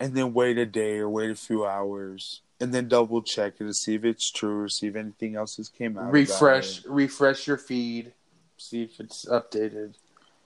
and 0.00 0.14
then 0.14 0.32
wait 0.34 0.58
a 0.58 0.66
day 0.66 0.98
or 0.98 1.08
wait 1.08 1.30
a 1.30 1.34
few 1.34 1.64
hours 1.64 2.40
and 2.60 2.72
then 2.74 2.88
double 2.88 3.22
check 3.22 3.54
it 3.60 3.64
to 3.64 3.72
see 3.72 3.94
if 3.94 4.04
it's 4.04 4.30
true 4.30 4.62
or 4.62 4.68
see 4.68 4.88
if 4.88 4.96
anything 4.96 5.36
else 5.36 5.56
has 5.58 5.68
came 5.68 5.96
out. 5.96 6.10
refresh 6.12 6.84
refresh 6.86 7.46
your 7.46 7.56
feed 7.56 8.12
see 8.56 8.82
if 8.82 8.98
it's 8.98 9.24
updated 9.26 9.94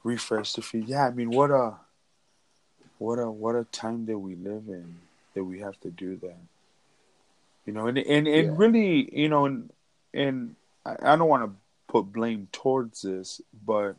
refresh 0.03 0.55
the 0.55 0.63
feed. 0.63 0.89
Yeah, 0.89 1.07
I 1.07 1.11
mean, 1.11 1.31
what 1.31 1.51
a, 1.51 1.75
what 2.99 3.19
a, 3.19 3.31
what 3.31 3.55
a 3.55 3.65
time 3.65 4.07
that 4.07 4.19
we 4.19 4.37
live 4.37 4.65
in 4.69 4.97
that 5.35 5.45
we 5.45 5.61
have 5.61 5.79
to 5.81 5.91
do 5.91 6.17
that. 6.17 6.39
You 7.67 7.73
know, 7.73 7.87
and 7.87 7.99
and 7.99 8.27
and 8.27 8.47
Yeah. 8.49 8.55
really, 8.57 9.09
you 9.19 9.29
know, 9.29 9.47
and 9.47 9.71
and 10.13 10.57
I 10.85 10.97
I 11.03 11.17
don't 11.17 11.29
want 11.29 11.45
to 11.45 11.57
put 11.89 12.13
blame 12.13 12.49
towards 12.53 13.03
this, 13.03 13.41
but 13.65 13.97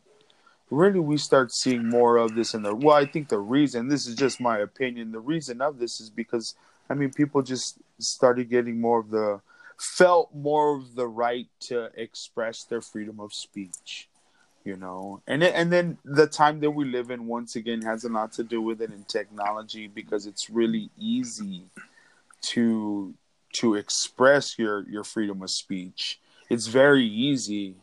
really 0.70 1.00
we 1.00 1.18
start 1.18 1.52
seeing 1.52 1.88
more 1.88 2.16
of 2.16 2.34
this 2.34 2.54
in 2.54 2.62
the 2.62 2.74
well 2.74 2.96
i 2.96 3.04
think 3.04 3.28
the 3.28 3.38
reason 3.38 3.88
this 3.88 4.06
is 4.06 4.14
just 4.14 4.40
my 4.40 4.58
opinion 4.58 5.12
the 5.12 5.20
reason 5.20 5.60
of 5.60 5.78
this 5.78 6.00
is 6.00 6.08
because 6.08 6.54
i 6.88 6.94
mean 6.94 7.12
people 7.12 7.42
just 7.42 7.76
started 7.98 8.48
getting 8.48 8.80
more 8.80 8.98
of 9.00 9.10
the 9.10 9.38
felt 9.78 10.34
more 10.34 10.74
of 10.76 10.94
the 10.94 11.06
right 11.06 11.46
to 11.60 11.90
express 11.94 12.64
their 12.64 12.80
freedom 12.80 13.20
of 13.20 13.34
speech 13.34 14.08
you 14.64 14.76
know? 14.76 15.22
And 15.26 15.42
and 15.42 15.72
then 15.72 15.98
the 16.04 16.26
time 16.26 16.60
that 16.60 16.70
we 16.70 16.84
live 16.84 17.10
in 17.10 17.26
once 17.26 17.56
again 17.56 17.82
has 17.82 18.04
a 18.04 18.08
lot 18.08 18.32
to 18.32 18.44
do 18.44 18.60
with 18.60 18.80
it 18.80 18.90
in 18.90 19.04
technology 19.04 19.88
because 19.88 20.26
it's 20.26 20.50
really 20.50 20.90
easy 20.98 21.64
to 22.42 23.14
to 23.54 23.74
express 23.74 24.58
your 24.58 24.88
your 24.88 25.04
freedom 25.04 25.42
of 25.42 25.50
speech. 25.50 26.20
It's 26.48 26.66
very 26.66 27.06
easy 27.06 27.76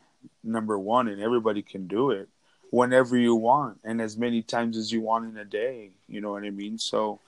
number 0.43 0.77
one 0.77 1.07
and 1.07 1.21
everybody 1.21 1.61
can 1.61 1.87
do 1.87 2.11
it 2.11 2.29
whenever 2.71 3.17
you 3.17 3.33
want 3.35 3.79
and 3.83 4.01
as 4.01 4.17
many 4.17 4.41
times 4.41 4.77
as 4.77 4.91
you 4.91 5.01
want 5.01 5.25
in 5.25 5.37
a 5.37 5.45
day 5.45 5.89
you 6.07 6.21
know 6.21 6.31
what 6.31 6.43
i 6.43 6.49
mean? 6.49 6.77
So 6.77 7.19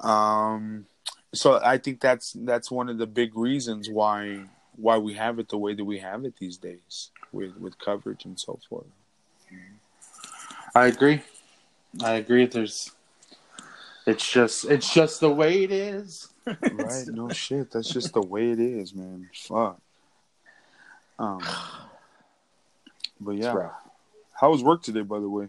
um 0.00 0.86
so 1.34 1.60
i 1.64 1.78
think 1.78 2.00
that's 2.00 2.32
that's 2.40 2.70
one 2.70 2.88
of 2.88 2.98
the 2.98 3.06
big 3.06 3.36
reasons 3.36 3.88
why 3.88 4.40
why 4.76 4.98
we 4.98 5.14
have 5.14 5.38
it 5.38 5.48
the 5.48 5.58
way 5.58 5.74
that 5.74 5.84
we 5.84 5.98
have 5.98 6.24
it 6.24 6.36
these 6.38 6.56
days 6.56 7.10
with 7.32 7.56
with 7.58 7.78
coverage 7.78 8.24
and 8.24 8.38
so 8.38 8.58
forth. 8.68 8.86
I 10.74 10.86
agree. 10.86 11.22
I 12.02 12.14
agree. 12.14 12.46
There's 12.46 12.92
it's 14.06 14.30
just 14.30 14.64
it's 14.64 14.92
just 14.92 15.20
the 15.20 15.30
way 15.30 15.64
it 15.64 15.72
is. 15.72 16.28
Right. 16.46 17.06
No 17.08 17.28
shit. 17.28 17.70
That's 17.70 17.88
just 17.92 18.12
the 18.14 18.22
way 18.22 18.50
it 18.50 18.60
is 18.60 18.94
man. 18.94 19.28
Fuck. 19.34 19.80
Um 21.18 21.42
but 23.20 23.32
yeah. 23.32 23.70
How 24.34 24.50
was 24.50 24.62
work 24.62 24.82
today 24.82 25.02
by 25.02 25.20
the 25.20 25.28
way? 25.28 25.48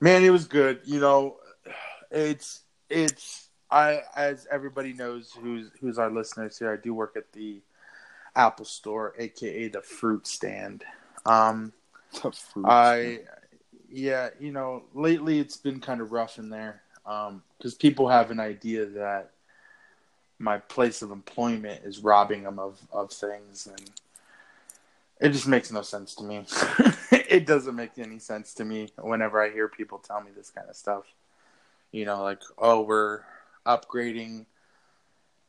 Man 0.00 0.24
it 0.24 0.30
was 0.30 0.46
good. 0.46 0.80
You 0.84 1.00
know 1.00 1.36
it's 2.12 2.62
it's 2.90 3.48
i 3.70 4.00
as 4.14 4.46
everybody 4.50 4.92
knows 4.92 5.32
who's 5.40 5.70
who's 5.80 5.98
our 5.98 6.10
listeners 6.10 6.58
here 6.58 6.70
i 6.70 6.76
do 6.76 6.92
work 6.92 7.14
at 7.16 7.32
the 7.32 7.60
apple 8.34 8.64
store 8.64 9.14
aka 9.18 9.68
the 9.68 9.82
fruit 9.82 10.26
stand 10.26 10.84
um 11.26 11.72
the 12.22 12.32
fruits, 12.32 12.68
I, 12.68 13.20
yeah, 13.90 14.30
you 14.40 14.52
know, 14.52 14.84
lately 14.94 15.38
it's 15.38 15.56
been 15.56 15.80
kind 15.80 16.00
of 16.00 16.12
rough 16.12 16.38
in 16.38 16.50
there 16.50 16.82
because 17.58 17.74
people 17.74 18.08
have 18.08 18.30
an 18.30 18.40
idea 18.40 18.86
that 18.86 19.30
my 20.38 20.58
place 20.58 21.02
of 21.02 21.10
employment 21.10 21.82
is 21.84 22.00
robbing 22.00 22.42
them 22.42 22.58
of, 22.58 22.80
of 22.92 23.12
things, 23.12 23.66
and 23.66 23.90
it 25.20 25.30
just 25.30 25.46
makes 25.46 25.70
no 25.70 25.82
sense 25.82 26.14
to 26.16 26.24
me. 26.24 26.44
it 27.12 27.46
doesn't 27.46 27.76
make 27.76 27.98
any 27.98 28.18
sense 28.18 28.54
to 28.54 28.64
me 28.64 28.88
whenever 28.98 29.42
I 29.42 29.50
hear 29.50 29.68
people 29.68 29.98
tell 29.98 30.20
me 30.20 30.30
this 30.34 30.50
kind 30.50 30.68
of 30.68 30.76
stuff. 30.76 31.04
You 31.92 32.06
know, 32.06 32.22
like, 32.22 32.40
oh, 32.58 32.80
we're 32.80 33.20
upgrading 33.66 34.46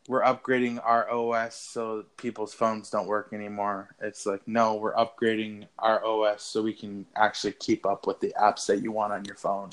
we're 0.07 0.23
upgrading 0.23 0.81
our 0.83 1.09
OS 1.09 1.55
so 1.55 2.05
people's 2.17 2.53
phones 2.53 2.89
don't 2.89 3.07
work 3.07 3.29
anymore. 3.31 3.95
It's 4.01 4.25
like, 4.25 4.45
no, 4.47 4.75
we're 4.75 4.93
upgrading 4.95 5.67
our 5.79 6.03
OS 6.05 6.43
so 6.43 6.61
we 6.61 6.73
can 6.73 7.05
actually 7.15 7.53
keep 7.53 7.85
up 7.85 8.05
with 8.05 8.19
the 8.19 8.33
apps 8.39 8.65
that 8.67 8.81
you 8.81 8.91
want 8.91 9.13
on 9.13 9.23
your 9.25 9.35
phone. 9.35 9.69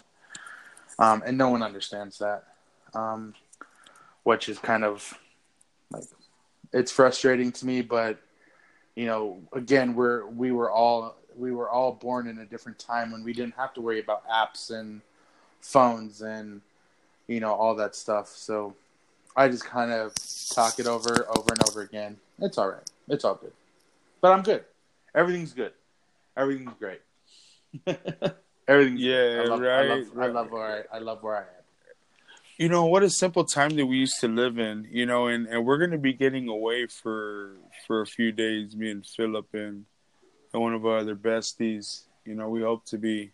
Um, 0.98 1.22
and 1.26 1.36
no 1.36 1.48
one 1.48 1.62
understands 1.62 2.18
that, 2.18 2.44
um, 2.94 3.34
which 4.22 4.48
is 4.48 4.58
kind 4.58 4.84
of 4.84 5.18
like 5.90 6.04
it's 6.72 6.92
frustrating 6.92 7.50
to 7.52 7.66
me. 7.66 7.80
But 7.80 8.20
you 8.94 9.06
know, 9.06 9.40
again, 9.52 9.94
we're 9.94 10.26
we 10.26 10.52
were 10.52 10.70
all 10.70 11.16
we 11.36 11.52
were 11.52 11.70
all 11.70 11.92
born 11.92 12.28
in 12.28 12.38
a 12.38 12.44
different 12.44 12.78
time 12.78 13.10
when 13.10 13.24
we 13.24 13.32
didn't 13.32 13.54
have 13.54 13.72
to 13.74 13.80
worry 13.80 13.98
about 13.98 14.28
apps 14.28 14.70
and 14.70 15.00
phones 15.60 16.20
and 16.20 16.60
you 17.26 17.40
know 17.40 17.54
all 17.54 17.74
that 17.76 17.96
stuff. 17.96 18.28
So 18.28 18.74
I 19.36 19.48
just 19.48 19.64
kind 19.64 19.90
of 19.92 20.12
talk 20.54 20.78
it 20.78 20.86
over, 20.86 21.26
over 21.30 21.50
and 21.50 21.68
over 21.68 21.82
again. 21.82 22.18
It's 22.40 22.58
all 22.58 22.68
right. 22.68 22.90
It's 23.08 23.24
all 23.24 23.34
good. 23.36 23.52
But 24.20 24.32
I'm 24.32 24.42
good. 24.42 24.64
Everything's 25.14 25.52
good. 25.52 25.72
Everything's 26.36 26.74
great. 26.78 27.00
Everything's 28.68 29.00
Yeah, 29.00 29.14
good. 29.14 29.40
I 29.40 29.44
love, 29.44 29.60
I 29.60 29.64
right, 29.64 30.06
I 30.20 30.26
love 30.28 30.50
where 30.50 30.86
I, 30.92 30.96
I 30.96 31.00
love 31.00 31.22
where 31.22 31.36
I 31.36 31.40
am. 31.40 31.46
you 32.58 32.68
know 32.68 32.84
what 32.86 33.02
a 33.02 33.10
simple 33.10 33.44
time 33.44 33.70
that 33.76 33.86
we 33.86 33.96
used 33.96 34.20
to 34.20 34.28
live 34.28 34.58
in 34.58 34.86
you 34.90 35.06
know 35.06 35.28
and, 35.28 35.46
and 35.46 35.64
we're 35.64 35.78
going 35.78 35.90
to 35.92 35.98
be 35.98 36.12
getting 36.12 36.48
away 36.48 36.86
for 36.86 37.56
for 37.86 38.02
a 38.02 38.06
few 38.06 38.32
days 38.32 38.76
me 38.76 38.90
and 38.90 39.06
philip 39.06 39.46
and, 39.54 39.84
and 40.52 40.62
one 40.62 40.74
of 40.74 40.84
our 40.84 40.98
other 40.98 41.16
besties 41.16 42.02
you 42.24 42.34
know 42.34 42.48
we 42.48 42.60
hope 42.62 42.84
to 42.86 42.98
be 42.98 43.30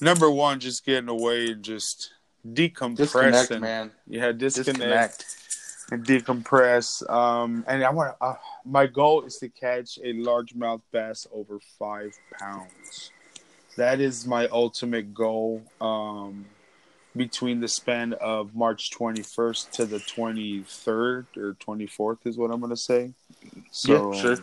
number 0.00 0.30
one 0.30 0.58
just 0.58 0.84
getting 0.84 1.08
away 1.08 1.50
and 1.52 1.62
just 1.62 2.12
decompress, 2.46 2.96
Disconnect, 2.96 3.50
and, 3.50 3.60
man. 3.60 3.90
Yeah, 4.06 4.32
disconnect, 4.32 5.18
Disconnect. 5.18 5.92
and 5.92 6.06
decompress. 6.06 7.08
Um, 7.10 7.64
and 7.68 7.84
I 7.84 7.90
want 7.90 8.18
to. 8.18 8.24
Uh, 8.24 8.36
my 8.64 8.86
goal 8.86 9.22
is 9.22 9.38
to 9.38 9.48
catch 9.48 9.98
a 9.98 10.14
largemouth 10.14 10.82
bass 10.92 11.26
over 11.32 11.58
five 11.78 12.12
pounds. 12.38 13.10
That 13.76 14.00
is 14.00 14.26
my 14.26 14.48
ultimate 14.48 15.14
goal. 15.14 15.62
Um, 15.80 16.46
between 17.16 17.60
the 17.60 17.68
span 17.68 18.12
of 18.14 18.54
March 18.54 18.90
21st 18.90 19.70
to 19.72 19.84
the 19.84 19.98
23rd 19.98 21.26
or 21.36 21.54
24th 21.54 22.18
is 22.24 22.38
what 22.38 22.50
I'm 22.50 22.60
gonna 22.60 22.76
say. 22.76 23.12
So 23.70 24.12
yeah, 24.12 24.20
sure. 24.20 24.38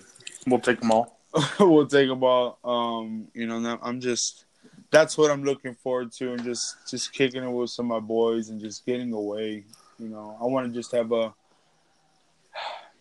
We'll 0.46 0.60
take 0.60 0.80
them 0.80 0.92
all. 0.92 1.18
we'll 1.60 1.88
take 1.88 2.10
them 2.10 2.24
all. 2.24 2.58
Um, 2.64 3.28
you 3.34 3.48
know, 3.48 3.80
I'm 3.82 4.02
just 4.02 4.46
that's 4.92 5.18
what 5.18 5.32
I'm 5.32 5.44
looking 5.44 5.76
forward 5.76 6.12
to, 6.14 6.34
and 6.34 6.44
just 6.44 6.76
just 6.90 7.14
kicking 7.14 7.44
it 7.44 7.50
with 7.50 7.70
some 7.70 7.92
of 7.92 8.02
my 8.02 8.08
boys 8.08 8.50
and 8.50 8.60
just 8.60 8.86
getting 8.86 9.14
away. 9.14 9.64
You 10.00 10.10
know, 10.10 10.38
I 10.42 10.46
want 10.46 10.68
to 10.68 10.74
just 10.74 10.92
have 10.94 11.12
a 11.12 11.34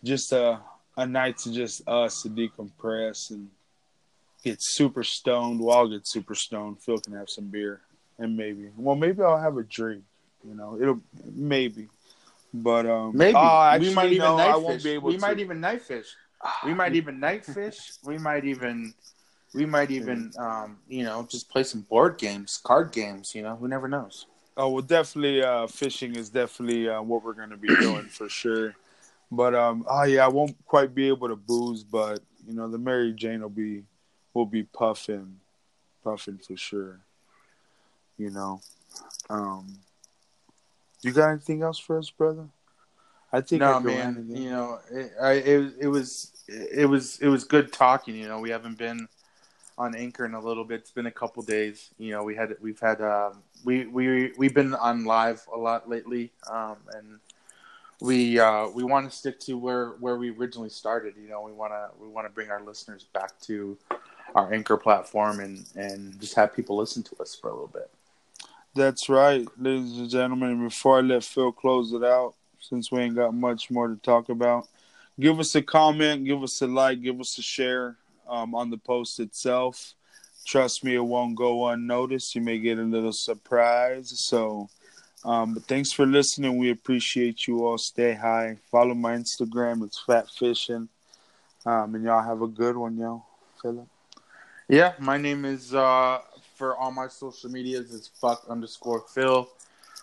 just 0.03 0.33
a 0.33 0.61
a 0.97 1.07
night 1.07 1.39
to 1.39 1.53
just 1.53 1.87
us 1.87 2.23
to 2.23 2.29
decompress 2.31 3.31
and 3.31 3.49
get 4.43 4.59
super 4.61 5.05
stoned. 5.05 5.61
Well, 5.61 5.77
I'll 5.77 5.89
get 5.89 6.07
super 6.07 6.35
stoned. 6.35 6.83
Phil 6.83 6.99
can 6.99 7.13
have 7.15 7.29
some 7.29 7.47
beer 7.47 7.81
and 8.19 8.37
maybe, 8.37 8.71
well, 8.77 8.97
maybe 8.97 9.23
I'll 9.23 9.41
have 9.41 9.57
a 9.57 9.63
drink. 9.63 10.03
You 10.47 10.55
know, 10.55 10.79
it'll 10.81 11.01
maybe, 11.25 11.89
but 12.55 12.87
um, 12.87 13.17
Maybe 13.17 13.35
oh, 13.37 13.63
actually, 13.63 13.89
we 13.89 13.95
might 13.95 14.13
even 14.13 14.19
no, 14.19 14.37
night 14.37 14.51
I 14.51 14.57
won't 14.57 14.75
fish. 14.75 14.85
be 14.85 14.91
able 14.91 15.09
we 15.09 15.19
might 15.19 15.39
even 15.41 15.61
night 15.61 15.83
fish. 15.83 16.07
We 16.65 16.75
might 16.75 16.95
even 16.95 17.19
night 17.19 17.45
fish. 17.45 17.77
We 18.05 18.19
might 18.19 18.45
even, 18.45 18.95
we 19.55 19.67
might 19.67 19.91
even, 19.91 20.33
um, 20.39 20.79
you 20.89 21.05
know, 21.05 21.27
just 21.29 21.49
play 21.49 21.63
some 21.63 21.83
board 21.83 22.19
games, 22.19 22.61
card 22.63 22.93
games. 22.93 23.35
You 23.35 23.43
know, 23.43 23.57
who 23.57 23.69
never 23.69 23.89
knows. 23.89 24.27
Oh 24.57 24.71
well, 24.71 24.83
definitely. 24.83 25.43
Uh, 25.43 25.67
fishing 25.67 26.15
is 26.17 26.31
definitely 26.31 26.89
uh, 26.89 27.03
what 27.03 27.23
we're 27.23 27.35
going 27.35 27.51
to 27.51 27.57
be 27.57 27.69
doing 27.69 28.05
for 28.11 28.29
sure. 28.29 28.75
But 29.31 29.55
um, 29.55 29.85
oh 29.89 30.05
yeah, 30.05 30.25
I 30.25 30.29
won't 30.29 30.57
quite 30.67 30.95
be 30.95 31.09
able 31.09 31.29
to 31.29 31.37
booze, 31.37 31.83
but 31.83 32.21
you 32.47 32.55
know, 32.55 32.69
the 32.69 32.79
Mary 32.79 33.13
Jane 33.13 33.43
will 33.43 33.49
be 33.49 33.85
will 34.35 34.47
be 34.47 34.63
puffing, 34.63 35.41
puffing 36.05 36.39
for 36.39 36.57
sure. 36.57 37.01
You 38.19 38.31
know, 38.31 38.61
um, 39.29 39.79
you 41.03 41.13
got 41.13 41.31
anything 41.31 41.63
else 41.63 41.79
for 41.79 41.99
us, 41.99 42.11
brother? 42.11 42.49
I 43.33 43.41
think 43.41 43.61
No, 43.61 43.81
go 43.81 43.89
man. 43.89 44.27
You 44.31 44.51
know, 44.51 44.79
it, 44.91 45.13
I, 45.21 45.33
it, 45.33 45.75
it 45.81 45.89
was, 45.89 46.33
it 46.49 46.89
was, 46.89 47.19
it 47.21 47.29
was 47.29 47.45
good 47.45 47.73
talking. 47.73 48.15
You 48.15 48.29
know, 48.29 48.39
we 48.41 48.51
haven't 48.51 48.79
been 48.79 49.09
on 49.79 49.95
Anchor 49.95 50.25
in 50.25 50.35
a 50.35 50.41
little 50.41 50.65
bit. 50.65 50.81
It's 50.81 50.91
been 50.91 51.07
a 51.07 51.11
couple 51.11 51.43
days. 51.43 51.91
You 51.99 52.13
know, 52.13 52.23
we 52.23 52.35
had, 52.35 52.55
we've 52.61 52.81
had, 52.81 53.01
um, 53.01 53.43
we, 53.65 53.87
we, 53.87 54.33
we've 54.39 54.55
been 54.55 54.75
on 54.75 55.05
live 55.05 55.47
a 55.53 55.57
lot 55.57 55.89
lately, 55.89 56.33
um, 56.51 56.77
and 56.95 57.19
we, 58.01 58.39
uh, 58.39 58.69
we 58.69 58.85
want 58.85 59.11
to 59.11 59.17
stick 59.17 59.39
to 59.41 59.59
where, 59.59 59.91
where 60.01 60.17
we 60.17 60.31
originally 60.31 60.71
started. 60.71 61.15
You 61.21 61.29
know, 61.29 61.43
we 61.43 61.53
want 61.53 61.73
to, 61.73 61.91
we 62.01 62.09
want 62.09 62.27
to 62.27 62.33
bring 62.33 62.51
our 62.51 62.63
listeners 62.63 63.05
back 63.13 63.39
to 63.43 63.77
our 64.35 64.53
Anchor 64.53 64.77
platform 64.77 65.41
and, 65.41 65.65
and 65.77 66.19
just 66.21 66.35
have 66.35 66.55
people 66.55 66.77
listen 66.77 67.03
to 67.03 67.17
us 67.21 67.35
for 67.35 67.49
a 67.49 67.53
little 67.53 67.69
bit. 67.69 67.91
That's 68.75 69.09
right, 69.09 69.47
ladies 69.59 69.99
and 69.99 70.11
gentlemen. 70.11 70.63
Before 70.63 70.99
I 70.99 71.01
let 71.01 71.25
Phil 71.25 71.53
close 71.53 71.93
it 71.93 72.05
out, 72.05 72.35
since 72.61 72.93
we 72.93 73.01
ain't 73.01 73.15
got 73.15 73.33
much 73.33 73.71
more 73.71 73.89
to 73.89 73.97
talk 73.97 74.29
about, 74.29 74.69
give 75.19 75.41
us 75.41 75.55
a 75.55 75.63
comment, 75.63 76.25
give 76.25 76.43
us 76.43 76.61
a 76.61 76.67
like, 76.67 77.01
give 77.01 77.19
us 77.21 77.39
a 77.39 77.43
share 77.43 77.97
um, 78.29 78.55
on 78.55 78.71
the 78.71 78.79
post 78.79 79.21
itself. 79.21 79.95
Trust 80.47 80.85
me, 80.85 80.95
it 80.95 81.05
won't 81.05 81.37
go 81.37 81.69
unnoticed. 81.69 82.35
You 82.35 82.41
may 82.41 82.59
get 82.59 82.79
a 82.79 82.83
little 82.83 83.13
surprise. 83.13 84.13
So, 84.17 84.69
um, 85.25 85.55
but 85.55 85.65
thanks 85.65 85.93
for 85.93 86.07
listening. 86.07 86.57
We 86.57 86.71
appreciate 86.71 87.47
you 87.47 87.67
all. 87.67 87.79
Stay 87.79 88.15
high. 88.15 88.59
Follow 88.71 88.95
my 88.95 89.17
Instagram. 89.17 89.85
It's 89.85 90.01
Fat 90.01 90.31
Fishing. 90.31 90.89
Um, 91.65 91.97
and 91.97 92.05
y'all 92.05 92.23
have 92.23 92.43
a 92.43 92.47
good 92.47 92.77
one, 92.77 92.97
yo. 92.97 93.25
Philip. 93.61 93.89
Yeah, 94.69 94.93
my 94.99 95.17
name 95.17 95.45
is 95.45 95.75
uh 95.75 96.21
for 96.57 96.77
all 96.77 96.91
my 96.91 97.09
social 97.09 97.51
medias 97.51 97.93
is 97.93 98.09
fuck 98.21 98.45
underscore 98.49 99.05
Phil. 99.13 99.49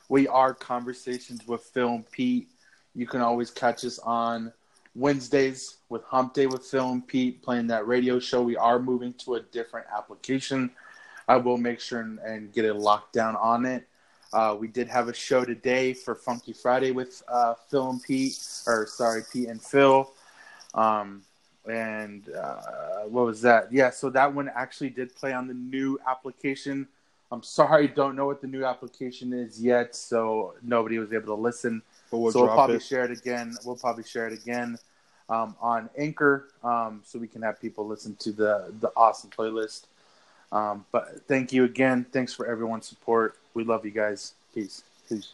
We 0.09 0.27
are 0.27 0.53
conversations 0.53 1.47
with 1.47 1.61
Phil 1.61 1.89
and 1.89 2.11
Pete. 2.11 2.47
You 2.95 3.07
can 3.07 3.21
always 3.21 3.49
catch 3.49 3.83
us 3.85 3.99
on 3.99 4.53
Wednesdays 4.95 5.77
with 5.89 6.03
Hump 6.03 6.33
Day 6.33 6.45
with 6.45 6.65
Phil 6.65 6.89
and 6.91 7.07
Pete 7.07 7.41
playing 7.41 7.67
that 7.67 7.87
radio 7.87 8.19
show. 8.19 8.41
We 8.41 8.57
are 8.57 8.79
moving 8.79 9.13
to 9.25 9.35
a 9.35 9.41
different 9.41 9.87
application. 9.95 10.71
I 11.27 11.37
will 11.37 11.57
make 11.57 11.79
sure 11.79 12.01
and, 12.01 12.19
and 12.19 12.53
get 12.53 12.65
a 12.65 12.73
lockdown 12.73 13.41
on 13.41 13.65
it. 13.65 13.87
Uh, 14.33 14.55
we 14.59 14.67
did 14.67 14.87
have 14.87 15.07
a 15.09 15.13
show 15.13 15.45
today 15.45 15.93
for 15.93 16.15
Funky 16.15 16.53
Friday 16.53 16.91
with 16.91 17.21
uh, 17.27 17.53
Phil 17.69 17.89
and 17.89 18.01
Pete, 18.01 18.37
or 18.65 18.87
sorry, 18.87 19.23
Pete 19.31 19.47
and 19.47 19.61
Phil. 19.61 20.11
Um, 20.73 21.21
and 21.69 22.29
uh, 22.29 23.03
what 23.07 23.25
was 23.25 23.41
that? 23.41 23.71
Yeah, 23.71 23.89
so 23.91 24.09
that 24.09 24.33
one 24.33 24.49
actually 24.53 24.89
did 24.89 25.15
play 25.15 25.33
on 25.33 25.47
the 25.47 25.53
new 25.53 25.99
application. 26.07 26.87
I'm 27.31 27.43
sorry, 27.43 27.87
don't 27.87 28.15
know 28.15 28.25
what 28.25 28.41
the 28.41 28.47
new 28.47 28.65
application 28.65 29.33
is 29.33 29.61
yet, 29.61 29.95
so 29.95 30.55
nobody 30.61 30.99
was 30.99 31.13
able 31.13 31.35
to 31.35 31.41
listen. 31.41 31.81
But 32.13 32.19
we'll 32.19 32.31
so 32.31 32.41
we'll 32.41 32.53
probably 32.53 32.75
it. 32.75 32.83
share 32.83 33.05
it 33.05 33.17
again. 33.17 33.55
We'll 33.65 33.75
probably 33.75 34.03
share 34.03 34.27
it 34.27 34.39
again 34.39 34.77
um, 35.29 35.55
on 35.59 35.89
Anchor, 35.97 36.49
um, 36.63 37.01
so 37.03 37.17
we 37.17 37.27
can 37.27 37.41
have 37.41 37.59
people 37.59 37.87
listen 37.87 38.15
to 38.17 38.31
the 38.31 38.71
the 38.81 38.91
awesome 38.95 39.31
playlist. 39.31 39.85
Um, 40.51 40.85
but 40.91 41.23
thank 41.27 41.51
you 41.51 41.63
again. 41.63 42.05
Thanks 42.11 42.31
for 42.31 42.45
everyone's 42.45 42.85
support. 42.85 43.39
We 43.55 43.63
love 43.63 43.83
you 43.83 43.89
guys. 43.89 44.35
Peace. 44.53 44.83
Peace. 45.09 45.33